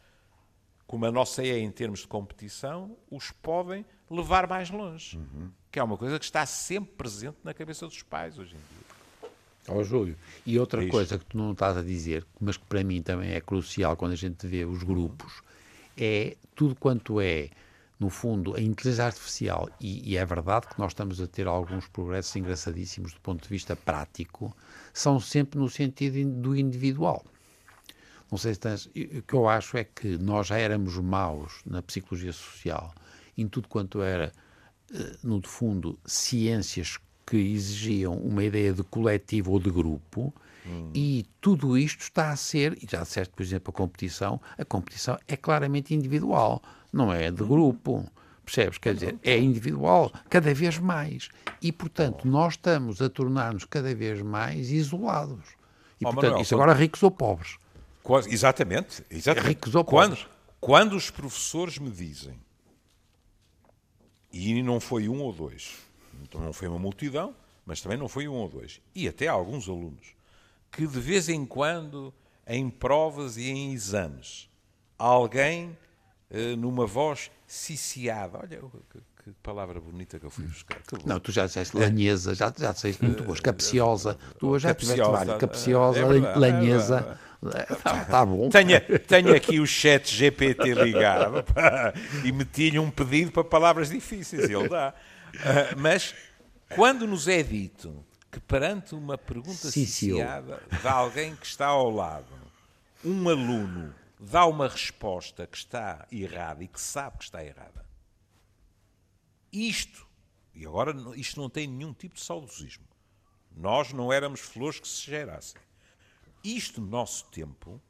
[0.86, 5.16] como a nossa é em termos de competição, os podem levar mais longe.
[5.16, 5.50] Uhum.
[5.70, 8.88] Que é uma coisa que está sempre presente na cabeça dos pais hoje em dia.
[9.68, 12.64] Ó oh, Júlio, e outra é coisa que tu não estás a dizer, mas que
[12.64, 15.42] para mim também é crucial quando a gente vê os grupos,
[15.98, 17.50] é tudo quanto é,
[17.98, 21.88] no fundo, a inteligência artificial, e, e, é verdade que nós estamos a ter alguns
[21.88, 24.56] progressos engraçadíssimos do ponto de vista prático,
[24.92, 27.24] são sempre no sentido do individual.
[28.30, 31.82] Não sei se tens, o que eu acho é que nós já éramos maus na
[31.82, 32.94] psicologia social,
[33.36, 34.32] em tudo quanto era,
[34.92, 40.32] eh, no fundo, ciências que exigiam uma ideia de coletivo ou de grupo,
[40.68, 40.90] Hum.
[40.94, 45.18] E tudo isto está a ser, e já disseste, por exemplo, a competição, a competição
[45.26, 48.06] é claramente individual, não é de grupo.
[48.44, 48.78] Percebes?
[48.78, 51.28] Quer dizer, é individual, cada vez mais.
[51.60, 55.44] E, portanto, nós estamos a tornar-nos cada vez mais isolados.
[56.00, 57.58] E, oh, portanto, Manuel, isso agora ricos ou pobres.
[58.32, 59.04] Exatamente.
[59.10, 59.48] exatamente.
[59.48, 60.20] Ricos ou pobres.
[60.20, 62.38] Quando, quando os professores me dizem,
[64.32, 65.76] e não foi um ou dois,
[66.22, 67.34] então não foi uma multidão,
[67.66, 70.14] mas também não foi um ou dois, e até alguns alunos,
[70.78, 72.14] que de vez em quando,
[72.46, 74.48] em provas e em exames,
[74.96, 75.76] alguém,
[76.30, 80.78] eh, numa voz ciciada, olha, que, palavra bonita que eu fui buscar.
[81.04, 83.40] Não, tu já disseste lanhesa, já, já disseste muito boas.
[83.40, 85.36] Capciosa, tu hoje já tiveste várias.
[85.38, 87.18] Capciosa, é lanhesa.
[87.68, 88.48] Está tá bom.
[88.48, 91.92] Tenho, tenho aqui o chat GPT ligado pá,
[92.24, 94.94] e meti-lhe um pedido para palavras difíceis, ele dá.
[95.34, 96.14] Uh, mas
[96.76, 102.32] quando nos é dito que perante uma pergunta ciciada de alguém que está ao lado,
[103.04, 107.86] um aluno dá uma resposta que está errada e que sabe que está errada,
[109.52, 110.06] isto,
[110.54, 112.86] e agora isto não tem nenhum tipo de saudosismo,
[113.56, 115.60] nós não éramos flores que se gerassem.
[116.44, 117.80] Isto, no nosso tempo,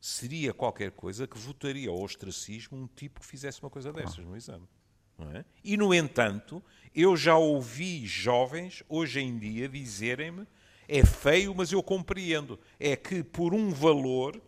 [0.00, 4.36] seria qualquer coisa que votaria ao ostracismo um tipo que fizesse uma coisa dessas no
[4.36, 4.66] exame.
[5.34, 5.44] É?
[5.62, 10.46] E, no entanto, eu já ouvi jovens, hoje em dia, dizerem-me
[10.90, 12.58] é feio, mas eu compreendo.
[12.78, 14.40] É que, por um valor,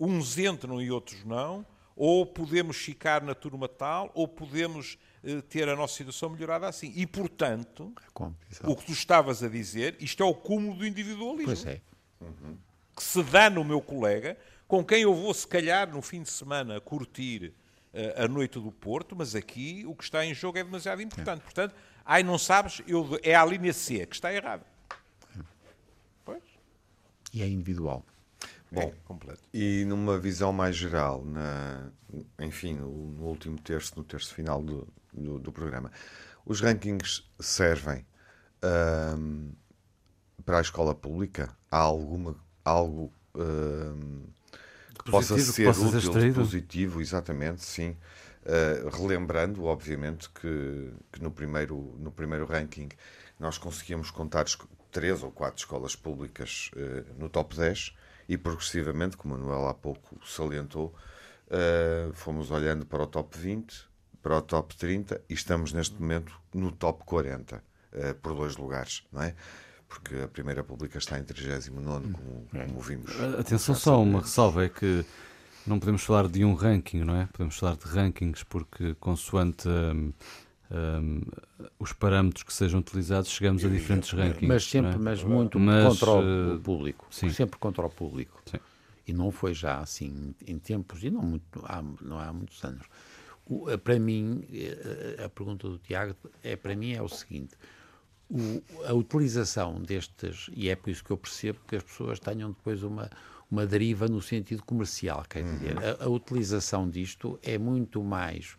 [0.00, 5.68] uns entram e outros não, ou podemos ficar na turma tal, ou podemos eh, ter
[5.68, 6.90] a nossa situação melhorada assim.
[6.96, 11.44] E, portanto, é o que tu estavas a dizer, isto é o cúmulo do individualismo.
[11.44, 11.82] Pois é.
[12.18, 12.56] Uhum.
[12.96, 16.30] Que se dá no meu colega, com quem eu vou, se calhar, no fim de
[16.30, 17.52] semana, curtir
[18.16, 21.40] a noite do Porto, mas aqui o que está em jogo é demasiado importante.
[21.40, 21.42] É.
[21.42, 21.74] Portanto,
[22.04, 24.64] ai, não sabes, eu, é a linha C que está errada.
[25.36, 25.40] É.
[26.24, 26.42] Pois.
[27.32, 28.04] E é individual.
[28.70, 29.42] Bom, é completo.
[29.52, 31.90] e numa visão mais geral, na,
[32.40, 35.92] enfim, no, no último terço, no terço final do, do, do programa,
[36.46, 38.06] os rankings servem
[39.18, 39.52] um,
[40.44, 41.54] para a escola pública?
[41.70, 44.24] Há alguma, algo um,
[45.04, 47.96] que possa ser útil, ser positivo, exatamente, sim.
[48.44, 52.88] Uh, relembrando, obviamente, que, que, no, primeiro, no primeiro ranking
[53.38, 54.44] nós conseguíamos contar
[54.90, 57.94] três ou quatro escolas públicas uh, no top 10
[58.28, 60.94] e progressivamente, como o Manuel há pouco salientou,
[61.48, 63.88] uh, fomos olhando para o top 20,
[64.22, 69.04] para o top 30 e estamos neste momento no top 40, uh, por dois lugares,
[69.12, 69.34] não é?
[69.92, 72.64] Porque a primeira pública está em 39, como, é.
[72.64, 73.10] como vimos.
[73.38, 75.04] Atenção, só uma ressalva: é que
[75.66, 77.26] não podemos falar de um ranking, não é?
[77.26, 79.68] Podemos falar de rankings, porque consoante.
[79.68, 80.12] Um,
[80.70, 81.20] um,
[81.78, 84.46] os parâmetros que sejam utilizados, chegamos a diferentes rankings.
[84.46, 84.98] Mas sempre, é?
[84.98, 87.06] mas muito mas, contra o eh, público.
[87.10, 87.28] Sim.
[87.28, 88.40] Sempre contra o público.
[88.46, 88.58] Sim.
[89.06, 92.86] E não foi já assim em tempos, e não, muito, há, não há muitos anos.
[93.44, 97.54] O, eh, para mim, eh, a pergunta do Tiago é para mim é o seguinte:
[98.30, 102.50] o, a utilização destes, e é por isso que eu percebo que as pessoas tenham
[102.50, 103.10] depois uma,
[103.50, 105.84] uma deriva no sentido comercial, quer dizer, uhum.
[106.00, 108.56] a, a utilização disto é muito mais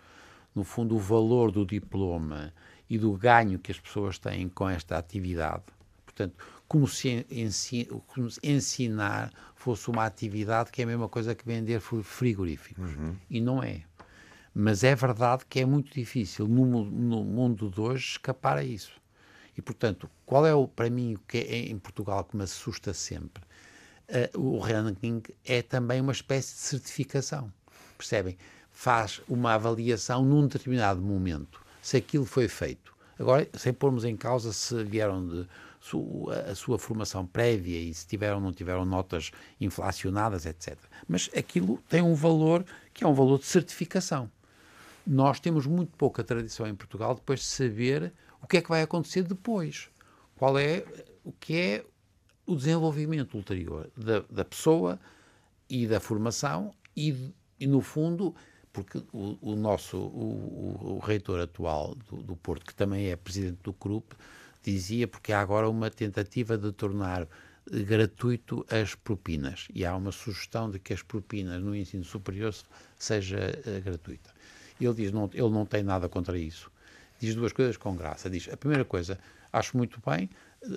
[0.56, 2.54] no fundo, o valor do diploma
[2.89, 5.63] e do ganho que as pessoas têm com esta atividade.
[6.06, 6.36] Portanto,
[6.67, 7.26] como se,
[8.08, 12.95] como se ensinar fosse uma atividade que é a mesma coisa que vender frigoríficos.
[12.95, 13.15] Uhum.
[13.30, 13.84] E não é.
[14.54, 18.91] Mas é verdade que é muito difícil no, no, mundo de hoje escapar a isso.
[19.57, 22.93] E, portanto, qual é o, para mim o que é em Portugal que me assusta
[22.93, 23.43] sempre?
[24.35, 27.51] Uh, o ranking é também uma espécie de certificação.
[27.97, 28.37] Percebem?
[28.73, 32.91] faz uma avaliação num determinado momento, se aquilo foi feito.
[33.17, 35.47] Agora, sem pormos em causa se vieram de
[36.49, 40.77] a sua formação prévia e se tiveram ou não tiveram notas inflacionadas, etc.
[41.05, 44.31] Mas aquilo tem um valor que é um valor de certificação.
[45.05, 48.13] Nós temos muito pouca tradição em Portugal depois de saber
[48.43, 49.89] o que é que vai acontecer depois.
[50.36, 50.86] Qual é
[51.23, 51.86] o que é
[52.45, 54.99] o desenvolvimento ulterior da, da pessoa
[55.69, 58.36] e da formação e, e no fundo,
[58.71, 63.60] porque o, o nosso, o, o, reitor atual do, do, Porto, que também é presidente
[63.63, 64.13] do CRUP,
[64.62, 67.27] dizia porque há agora uma tentativa de tornar
[67.65, 72.53] gratuito as propinas e há uma sugestão de que as propinas no ensino superior
[72.97, 74.32] seja uh, gratuita.
[74.82, 76.69] Ele diz não, ele não tem nada contra isso.
[77.23, 78.29] Diz duas coisas com graça.
[78.29, 79.17] Diz a primeira coisa,
[79.53, 80.29] acho muito bem,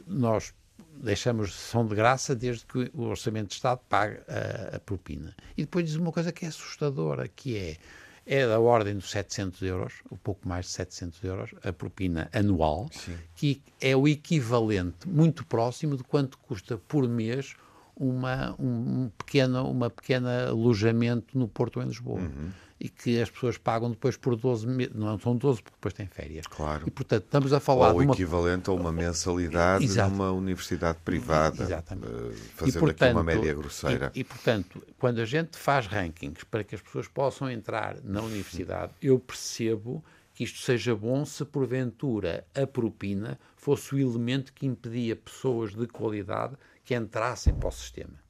[0.07, 0.55] nós
[0.95, 5.35] deixamos são de graça desde que o Orçamento de Estado pague a, a, propina.
[5.57, 7.77] E depois diz uma coisa que é assustadora, que é,
[8.25, 12.89] é da ordem dos 700 euros, um pouco mais de 700 euros, a propina anual,
[12.93, 13.17] Sim.
[13.35, 17.57] que é o equivalente, muito próximo de quanto custa por mês
[17.97, 22.21] uma, um pequeno, uma pequena alojamento no Porto em Lisboa.
[22.21, 25.95] Uhum e que as pessoas pagam depois por 12 meses, não são 12 porque depois
[25.95, 26.47] têm férias.
[26.47, 26.85] Claro.
[26.87, 28.13] E portanto estamos a falar Ou o uma...
[28.13, 30.11] equivalente a uma mensalidade Exato.
[30.11, 32.13] numa universidade privada, Exatamente.
[32.13, 34.13] Uh, fazendo e, portanto, aqui uma média grosseira.
[34.15, 38.21] E, e, portanto, quando a gente faz rankings para que as pessoas possam entrar na
[38.21, 40.05] universidade, eu percebo
[40.35, 45.87] que isto seja bom se porventura a propina fosse o elemento que impedia pessoas de
[45.87, 48.26] qualidade que entrassem para o sistema.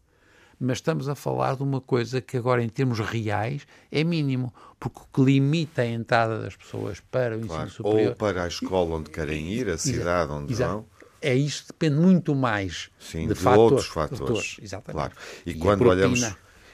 [0.58, 5.00] Mas estamos a falar de uma coisa que agora, em termos reais, é mínimo, porque
[5.00, 7.70] o que limita a entrada das pessoas para o ensino claro.
[7.70, 8.08] superior...
[8.10, 10.72] Ou para a escola onde querem ir, a cidade onde Exato.
[10.72, 14.18] vão é isso depende muito mais Sim, de, de fatores, outros fatores.
[14.18, 14.96] fatores exatamente.
[14.96, 15.14] Claro.
[15.44, 16.20] E, e quando olhamos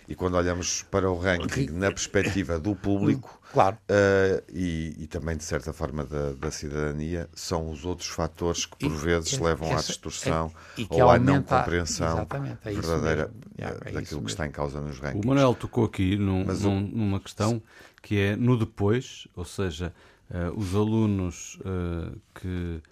[0.09, 3.77] e quando olhamos para o ranking na perspectiva do público claro.
[3.89, 8.77] Uh, e, e, também, de certa forma, da, da, cidadania, são os outros fatores que,
[8.77, 12.27] por e, vezes, levam essa, à distorção é, ou à não compreensão
[12.65, 15.25] é verdadeira é, é daquilo que está em causa nos rankings.
[15.25, 17.63] O Manuel tocou aqui num, num, numa questão
[18.03, 19.95] que é no depois, ou seja,
[20.31, 22.83] uh, os alunos uh, que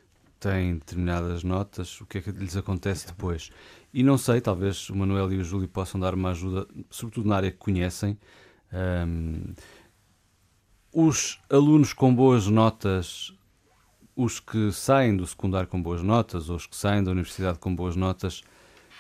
[0.40, 3.50] têm determinadas notas, o que é que lhes acontece depois?
[3.92, 7.36] E não sei, talvez o Manuel e o Júlio possam dar uma ajuda, sobretudo na
[7.36, 8.18] área que conhecem.
[8.72, 9.52] Um,
[10.92, 13.32] os alunos com boas notas,
[14.16, 17.74] os que saem do secundário com boas notas, ou os que saem da universidade com
[17.74, 18.42] boas notas,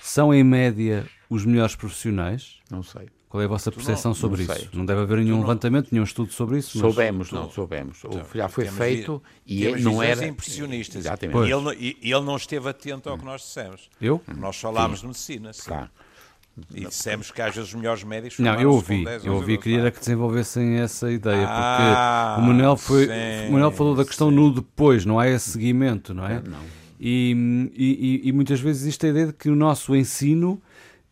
[0.00, 2.58] são em média os melhores profissionais?
[2.70, 3.08] Não sei.
[3.30, 4.68] Qual é a vossa percepção não, sobre não isso?
[4.72, 6.76] Não deve haver nenhum levantamento, nenhum estudo sobre isso?
[6.76, 6.80] Mas...
[6.80, 8.02] Soubemos, não, soubemos.
[8.04, 10.26] Então, já foi feito e é- não era.
[10.26, 11.06] impressionistas.
[11.06, 11.48] Exatamente.
[11.48, 13.88] E ele, e ele, não esteve atento ao que nós dissemos.
[14.00, 14.20] Eu?
[14.36, 15.02] Nós falámos sim.
[15.02, 15.52] de medicina.
[15.52, 15.62] Sim.
[15.64, 15.90] Claro.
[16.74, 19.92] E dissemos que às vezes os melhores médicos Não, eu ouvi, 10, eu ouvi, queria
[19.92, 24.28] que desenvolvessem essa ideia, ah, porque o Manuel, foi, sim, o Manuel falou da questão
[24.28, 24.34] sim.
[24.34, 26.42] no depois, não há esse seguimento, não é?
[26.42, 26.58] Não.
[26.98, 30.60] E, e, e, muitas vezes existe a ideia de que o nosso ensino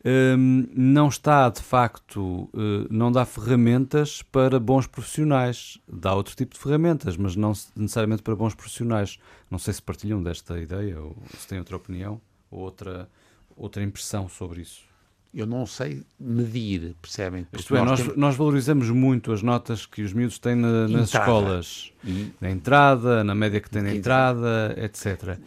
[0.05, 5.79] um, não está de facto, uh, não dá ferramentas para bons profissionais.
[5.89, 9.19] Dá outro tipo de ferramentas, mas não necessariamente para bons profissionais.
[9.51, 12.21] Não sei se partilham desta ideia ou se têm outra opinião
[12.51, 13.09] ou outra,
[13.57, 14.87] outra impressão sobre isso.
[15.35, 17.47] Eu não sei medir, percebem?
[17.53, 18.17] Isto é, nós, temos...
[18.17, 21.93] nós, valorizamos muito as notas que os miúdos têm na, nas escolas.
[22.03, 22.33] E...
[22.41, 25.39] Na entrada, na média que têm na entrada, etc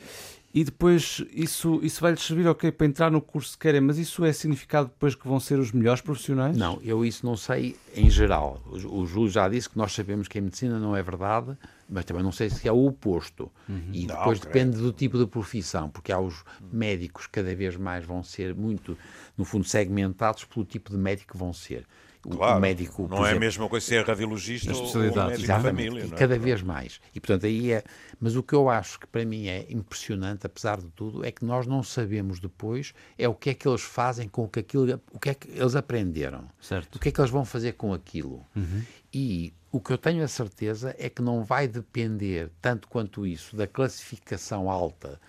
[0.53, 4.25] e depois isso, isso vai-lhes servir, ok, para entrar no curso que querem, mas isso
[4.25, 6.57] é significado depois que vão ser os melhores profissionais?
[6.57, 8.61] Não, eu isso não sei em geral.
[8.65, 11.57] O, o Júlio já disse que nós sabemos que a medicina não é verdade,
[11.89, 13.49] mas também não sei se é o oposto.
[13.69, 13.81] Uhum.
[13.93, 18.03] E depois não, depende do tipo de profissão, porque há os médicos cada vez mais
[18.03, 18.97] vão ser muito,
[19.37, 21.85] no fundo, segmentados pelo tipo de médico que vão ser
[22.29, 23.07] claro, o médico.
[23.07, 26.05] Não é a mesma coisa ser radiologista ou médico de família.
[26.05, 26.17] Não é?
[26.17, 26.99] Cada vez mais.
[27.13, 27.83] E portanto aí é.
[28.19, 31.43] Mas o que eu acho que para mim é impressionante, apesar de tudo, é que
[31.43, 35.19] nós não sabemos depois é o que é que eles fazem com que aquilo, o
[35.19, 36.47] que é que eles aprenderam.
[36.61, 36.95] Certo.
[36.95, 38.45] O que é que eles vão fazer com aquilo.
[38.55, 38.83] Uhum.
[39.13, 43.55] E o que eu tenho a certeza é que não vai depender tanto quanto isso
[43.55, 45.19] da classificação alta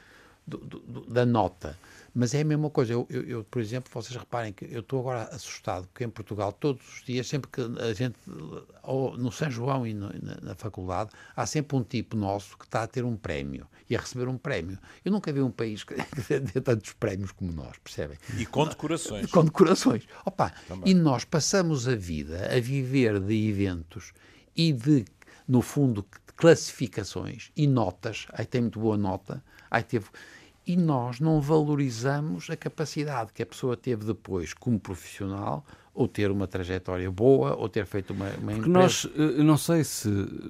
[0.47, 1.79] do, do, da nota
[2.15, 2.93] mas é a mesma coisa.
[2.93, 6.53] Eu, eu, eu, por exemplo, vocês reparem que eu estou agora assustado, porque em Portugal,
[6.53, 8.17] todos os dias, sempre que a gente,
[8.83, 12.65] ou no São João e no, na, na, faculdade, há sempre um tipo nosso que
[12.65, 14.79] está a ter um prémio e a receber um prémio.
[15.05, 18.19] Eu nunca vi um país que dê tantos prémios como nós, percebem?
[18.37, 19.31] E com decorações.
[19.31, 20.07] Com decorações.
[20.25, 20.53] Opa,
[20.85, 24.13] e nós passamos a vida a viver de eventos
[24.55, 25.05] e de,
[25.49, 26.07] no fundo,
[26.37, 28.27] classificações e notas.
[28.33, 29.43] Aí tem muito boa nota.
[29.71, 30.07] Aí teve
[30.67, 36.31] e nós não valorizamos a capacidade que a pessoa teve depois como profissional ou ter
[36.31, 40.09] uma trajetória boa ou ter feito uma, uma Porque nós, eh, eu não sei se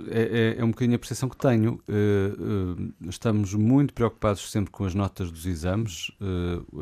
[0.08, 4.70] é, é, é, um bocadinho a percepção que tenho, uh, uh, estamos muito preocupados sempre
[4.70, 6.12] com as notas dos exames,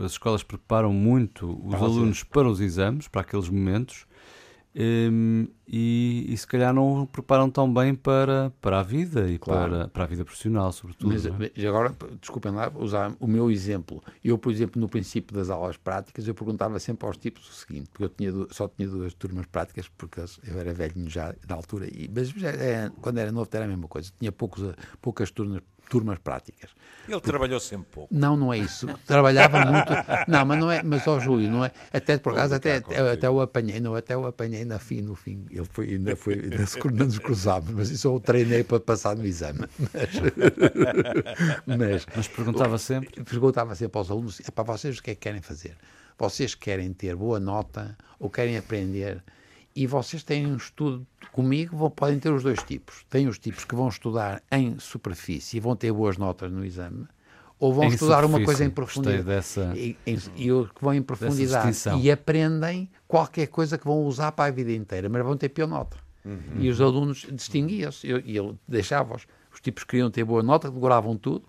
[0.05, 4.07] as escolas preparam muito os para alunos para os exames, para aqueles momentos,
[4.73, 9.71] um, e, e, se calhar não preparam tão bem para, para a vida e claro.
[9.71, 11.09] para, para a vida profissional, sobretudo.
[11.09, 11.67] Mas, é?
[11.67, 14.03] agora, desculpem lá, usar o meu exemplo.
[14.25, 17.89] Eu, por exemplo, no princípio das aulas práticas, eu perguntava sempre aos tipos o seguinte,
[17.91, 21.87] porque eu tinha, só tinha duas turmas práticas, porque eu era velhinho já na altura,
[21.87, 24.63] e, mas já, é, quando era novo era a mesma coisa, tinha poucos,
[25.01, 26.71] poucas turmas turmas práticas.
[27.05, 27.29] Ele Porque...
[27.29, 28.15] trabalhou sempre pouco.
[28.15, 28.87] Não, não é isso.
[29.05, 29.93] Trabalhava muito.
[30.29, 31.73] Não, mas não é, mas ó Júlio, não é.
[31.93, 35.17] Até por acaso até, até, até o apanhei, não, até o apanhei na fim, no
[35.17, 35.45] fim.
[35.51, 39.17] Ele foi, ainda foi, ainda se, não nos cruzámos, mas isso eu treinei para passar
[39.17, 39.61] no exame.
[41.67, 43.25] Mas, mas, mas perguntava sempre?
[43.25, 45.77] Perguntava sempre aos alunos, é para vocês o que é que querem fazer?
[46.17, 49.23] Vocês querem ter boa nota ou querem aprender?
[49.75, 53.05] E vocês têm um estudo comigo, vão, podem ter os dois tipos.
[53.09, 57.07] Tem os tipos que vão estudar em superfície e vão ter boas notas no exame,
[57.59, 59.23] ou vão em estudar uma coisa em profundidade.
[59.23, 64.33] Dessa, e, em, e que vão em profundidade e aprendem qualquer coisa que vão usar
[64.33, 65.97] para a vida inteira, mas vão ter pior nota.
[66.25, 66.41] Uhum.
[66.59, 69.27] E os alunos distinguiam-se, e ele deixava-os.
[69.53, 71.45] Os tipos que queriam ter boa nota, decoravam tudo,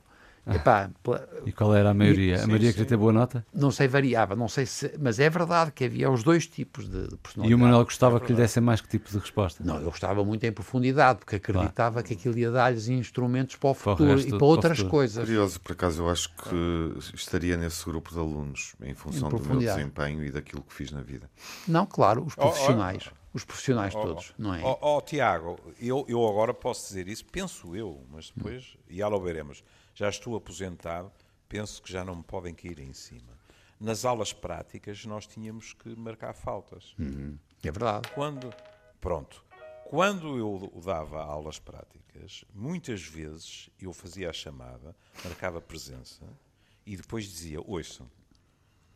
[0.48, 2.38] Epá, pela, e qual era a maioria?
[2.38, 2.74] Sim, a maioria sim.
[2.74, 3.46] queria ter boa nota?
[3.54, 4.92] Não sei, variava, não sei se.
[5.00, 7.52] Mas é verdade que havia os dois tipos de, de personalidade.
[7.52, 9.64] E o Manuel gostava é que lhe dessem mais que tipo de resposta?
[9.64, 12.08] Não, eu gostava muito em profundidade, porque acreditava claro.
[12.08, 14.89] que aquilo ia dar-lhes instrumentos para o futuro para o resto, e para outras para
[14.89, 15.26] coisas.
[15.26, 19.48] Curioso, por acaso, eu acho que estaria nesse grupo de alunos, em função em do
[19.48, 21.30] meu desempenho e daquilo que fiz na vida.
[21.68, 23.04] Não, claro, os profissionais.
[23.08, 24.62] Oh, oh os profissionais oh, todos, não é?
[24.62, 28.80] Ó oh, oh, Tiago, eu, eu agora posso dizer isso, penso eu, mas depois, hum.
[28.89, 29.64] e já lo veremos
[30.02, 31.12] já estou aposentado,
[31.47, 33.38] penso que já não me podem cair em cima.
[33.80, 36.95] Nas aulas práticas nós tínhamos que marcar faltas.
[36.97, 37.38] Uhum.
[37.64, 38.10] É verdade.
[38.16, 38.52] Quando,
[38.99, 39.45] pronto,
[39.86, 46.26] quando eu dava aulas práticas, muitas vezes eu fazia a chamada, marcava presença
[46.84, 48.10] e depois dizia: Ouçam,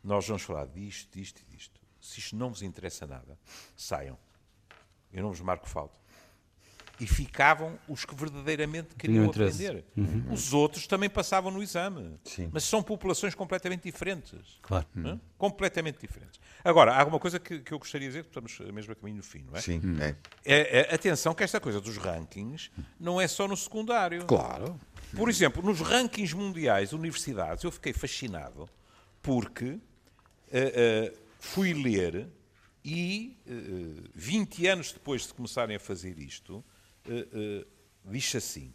[0.03, 1.79] nós vamos falar disto, disto e disto.
[2.01, 3.37] Se isto não vos interessa nada,
[3.75, 4.17] saiam.
[5.13, 6.04] Eu não vos marco falta
[6.99, 9.83] e ficavam os que verdadeiramente queriam aprender.
[9.97, 10.31] Uhum.
[10.31, 12.49] Os outros também passavam no exame, Sim.
[12.53, 14.59] mas são populações completamente diferentes.
[14.61, 14.85] Claro.
[14.95, 15.19] Uhum.
[15.37, 16.39] Completamente diferentes.
[16.63, 19.17] Agora, há alguma coisa que, que eu gostaria de dizer, que estamos mesmo a caminho
[19.17, 19.61] do fim, não é?
[19.61, 19.79] Sim.
[19.83, 20.01] Uhum.
[20.01, 20.15] É.
[20.45, 24.25] É, é, atenção que esta coisa dos rankings não é só no secundário.
[24.25, 24.79] Claro.
[25.15, 28.67] Por exemplo, nos rankings mundiais, universidades, eu fiquei fascinado
[29.21, 32.27] porque uh, uh, fui ler
[32.83, 36.63] e uh, eh, 20 anos depois de começarem a fazer isto,
[37.07, 37.67] uh,
[38.05, 38.73] diz assim: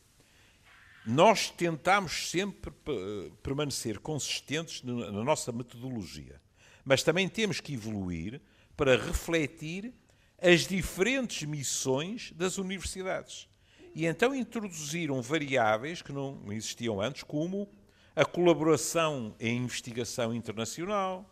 [1.06, 6.40] Nós tentamos sempre uh, permanecer consistentes na nossa metodologia,
[6.84, 8.40] mas também temos que evoluir
[8.76, 9.92] para refletir
[10.40, 13.48] as diferentes missões das universidades.
[13.94, 17.68] E então introduziram variáveis que não existiam antes, como
[18.14, 21.28] a colaboração em investigação internacional,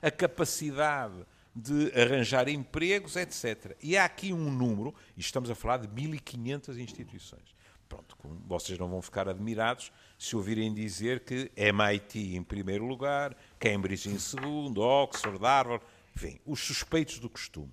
[0.00, 1.24] a capacidade
[1.54, 3.76] de arranjar empregos, etc.
[3.82, 7.54] E há aqui um número, e estamos a falar de 1.500 instituições.
[7.88, 14.08] Pronto, vocês não vão ficar admirados se ouvirem dizer que MIT em primeiro lugar, Cambridge
[14.08, 15.84] em segundo, Oxford, Harvard,
[16.16, 17.72] enfim, os suspeitos do costume.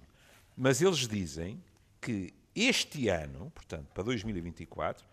[0.55, 1.63] Mas eles dizem
[1.99, 5.05] que este ano, portanto, para 2024,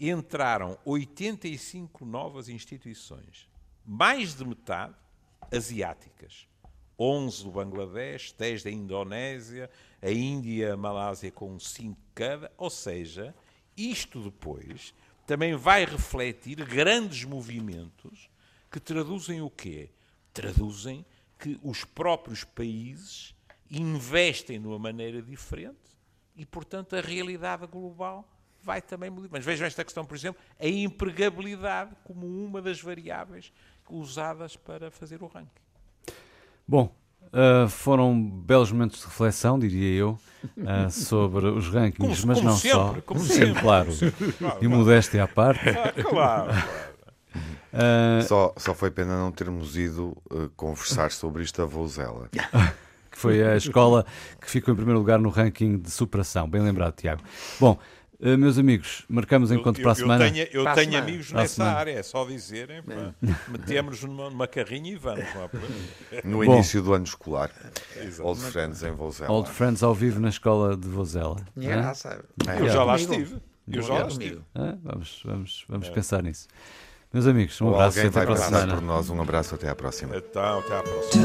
[0.00, 3.48] entraram 85 novas instituições,
[3.84, 4.94] mais de metade
[5.52, 6.46] asiáticas.
[6.98, 9.70] 11 do Bangladesh, 10 da Indonésia,
[10.00, 13.34] a Índia, a Malásia com 5 cada, ou seja,
[13.76, 14.94] isto depois
[15.26, 18.30] também vai refletir grandes movimentos
[18.70, 19.90] que traduzem o quê?
[20.32, 21.04] Traduzem
[21.38, 23.34] que os próprios países
[23.70, 25.76] investem de uma maneira diferente
[26.36, 28.26] e, portanto, a realidade global
[28.62, 29.28] vai também mudar.
[29.30, 33.52] Mas vejam esta questão, por exemplo, a empregabilidade como uma das variáveis
[33.88, 35.65] usadas para fazer o ranking.
[36.68, 36.92] Bom,
[37.26, 40.18] uh, foram belos momentos de reflexão, diria eu,
[40.56, 42.96] uh, sobre os rankings, como, mas como não sempre, só.
[43.06, 43.90] Como sempre, claro.
[44.60, 45.68] E modéstia à parte.
[45.68, 46.52] Ah, claro.
[47.72, 52.28] Uh, só, só foi pena não termos ido uh, conversar sobre isto a Vouzela.
[53.10, 54.04] que foi a escola
[54.40, 56.48] que ficou em primeiro lugar no ranking de superação.
[56.48, 57.22] Bem lembrado, Tiago.
[57.60, 57.78] Bom,
[58.18, 60.26] Uh, meus amigos, marcamos encontro eu, para a semana.
[60.26, 60.98] Eu tenho, eu tenho semana.
[60.98, 62.82] amigos para nessa área, é só dizerem,
[63.48, 65.24] metemos numa, numa carrinha e vamos.
[66.24, 67.50] No Bom, início do ano escolar,
[68.20, 69.30] Old Friends em Vozela.
[69.30, 71.36] Old Friends ao vivo na escola de Vozela.
[72.48, 72.60] É?
[72.60, 73.36] Eu já lá estive.
[73.70, 74.40] Eu já lá estive.
[74.82, 75.90] vamos vamos, vamos é.
[75.90, 76.48] pensar nisso.
[77.12, 80.16] Meus amigos, um Ou abraço até a próxima por nós, um abraço até à próxima.
[80.16, 81.24] Então, até à próxima.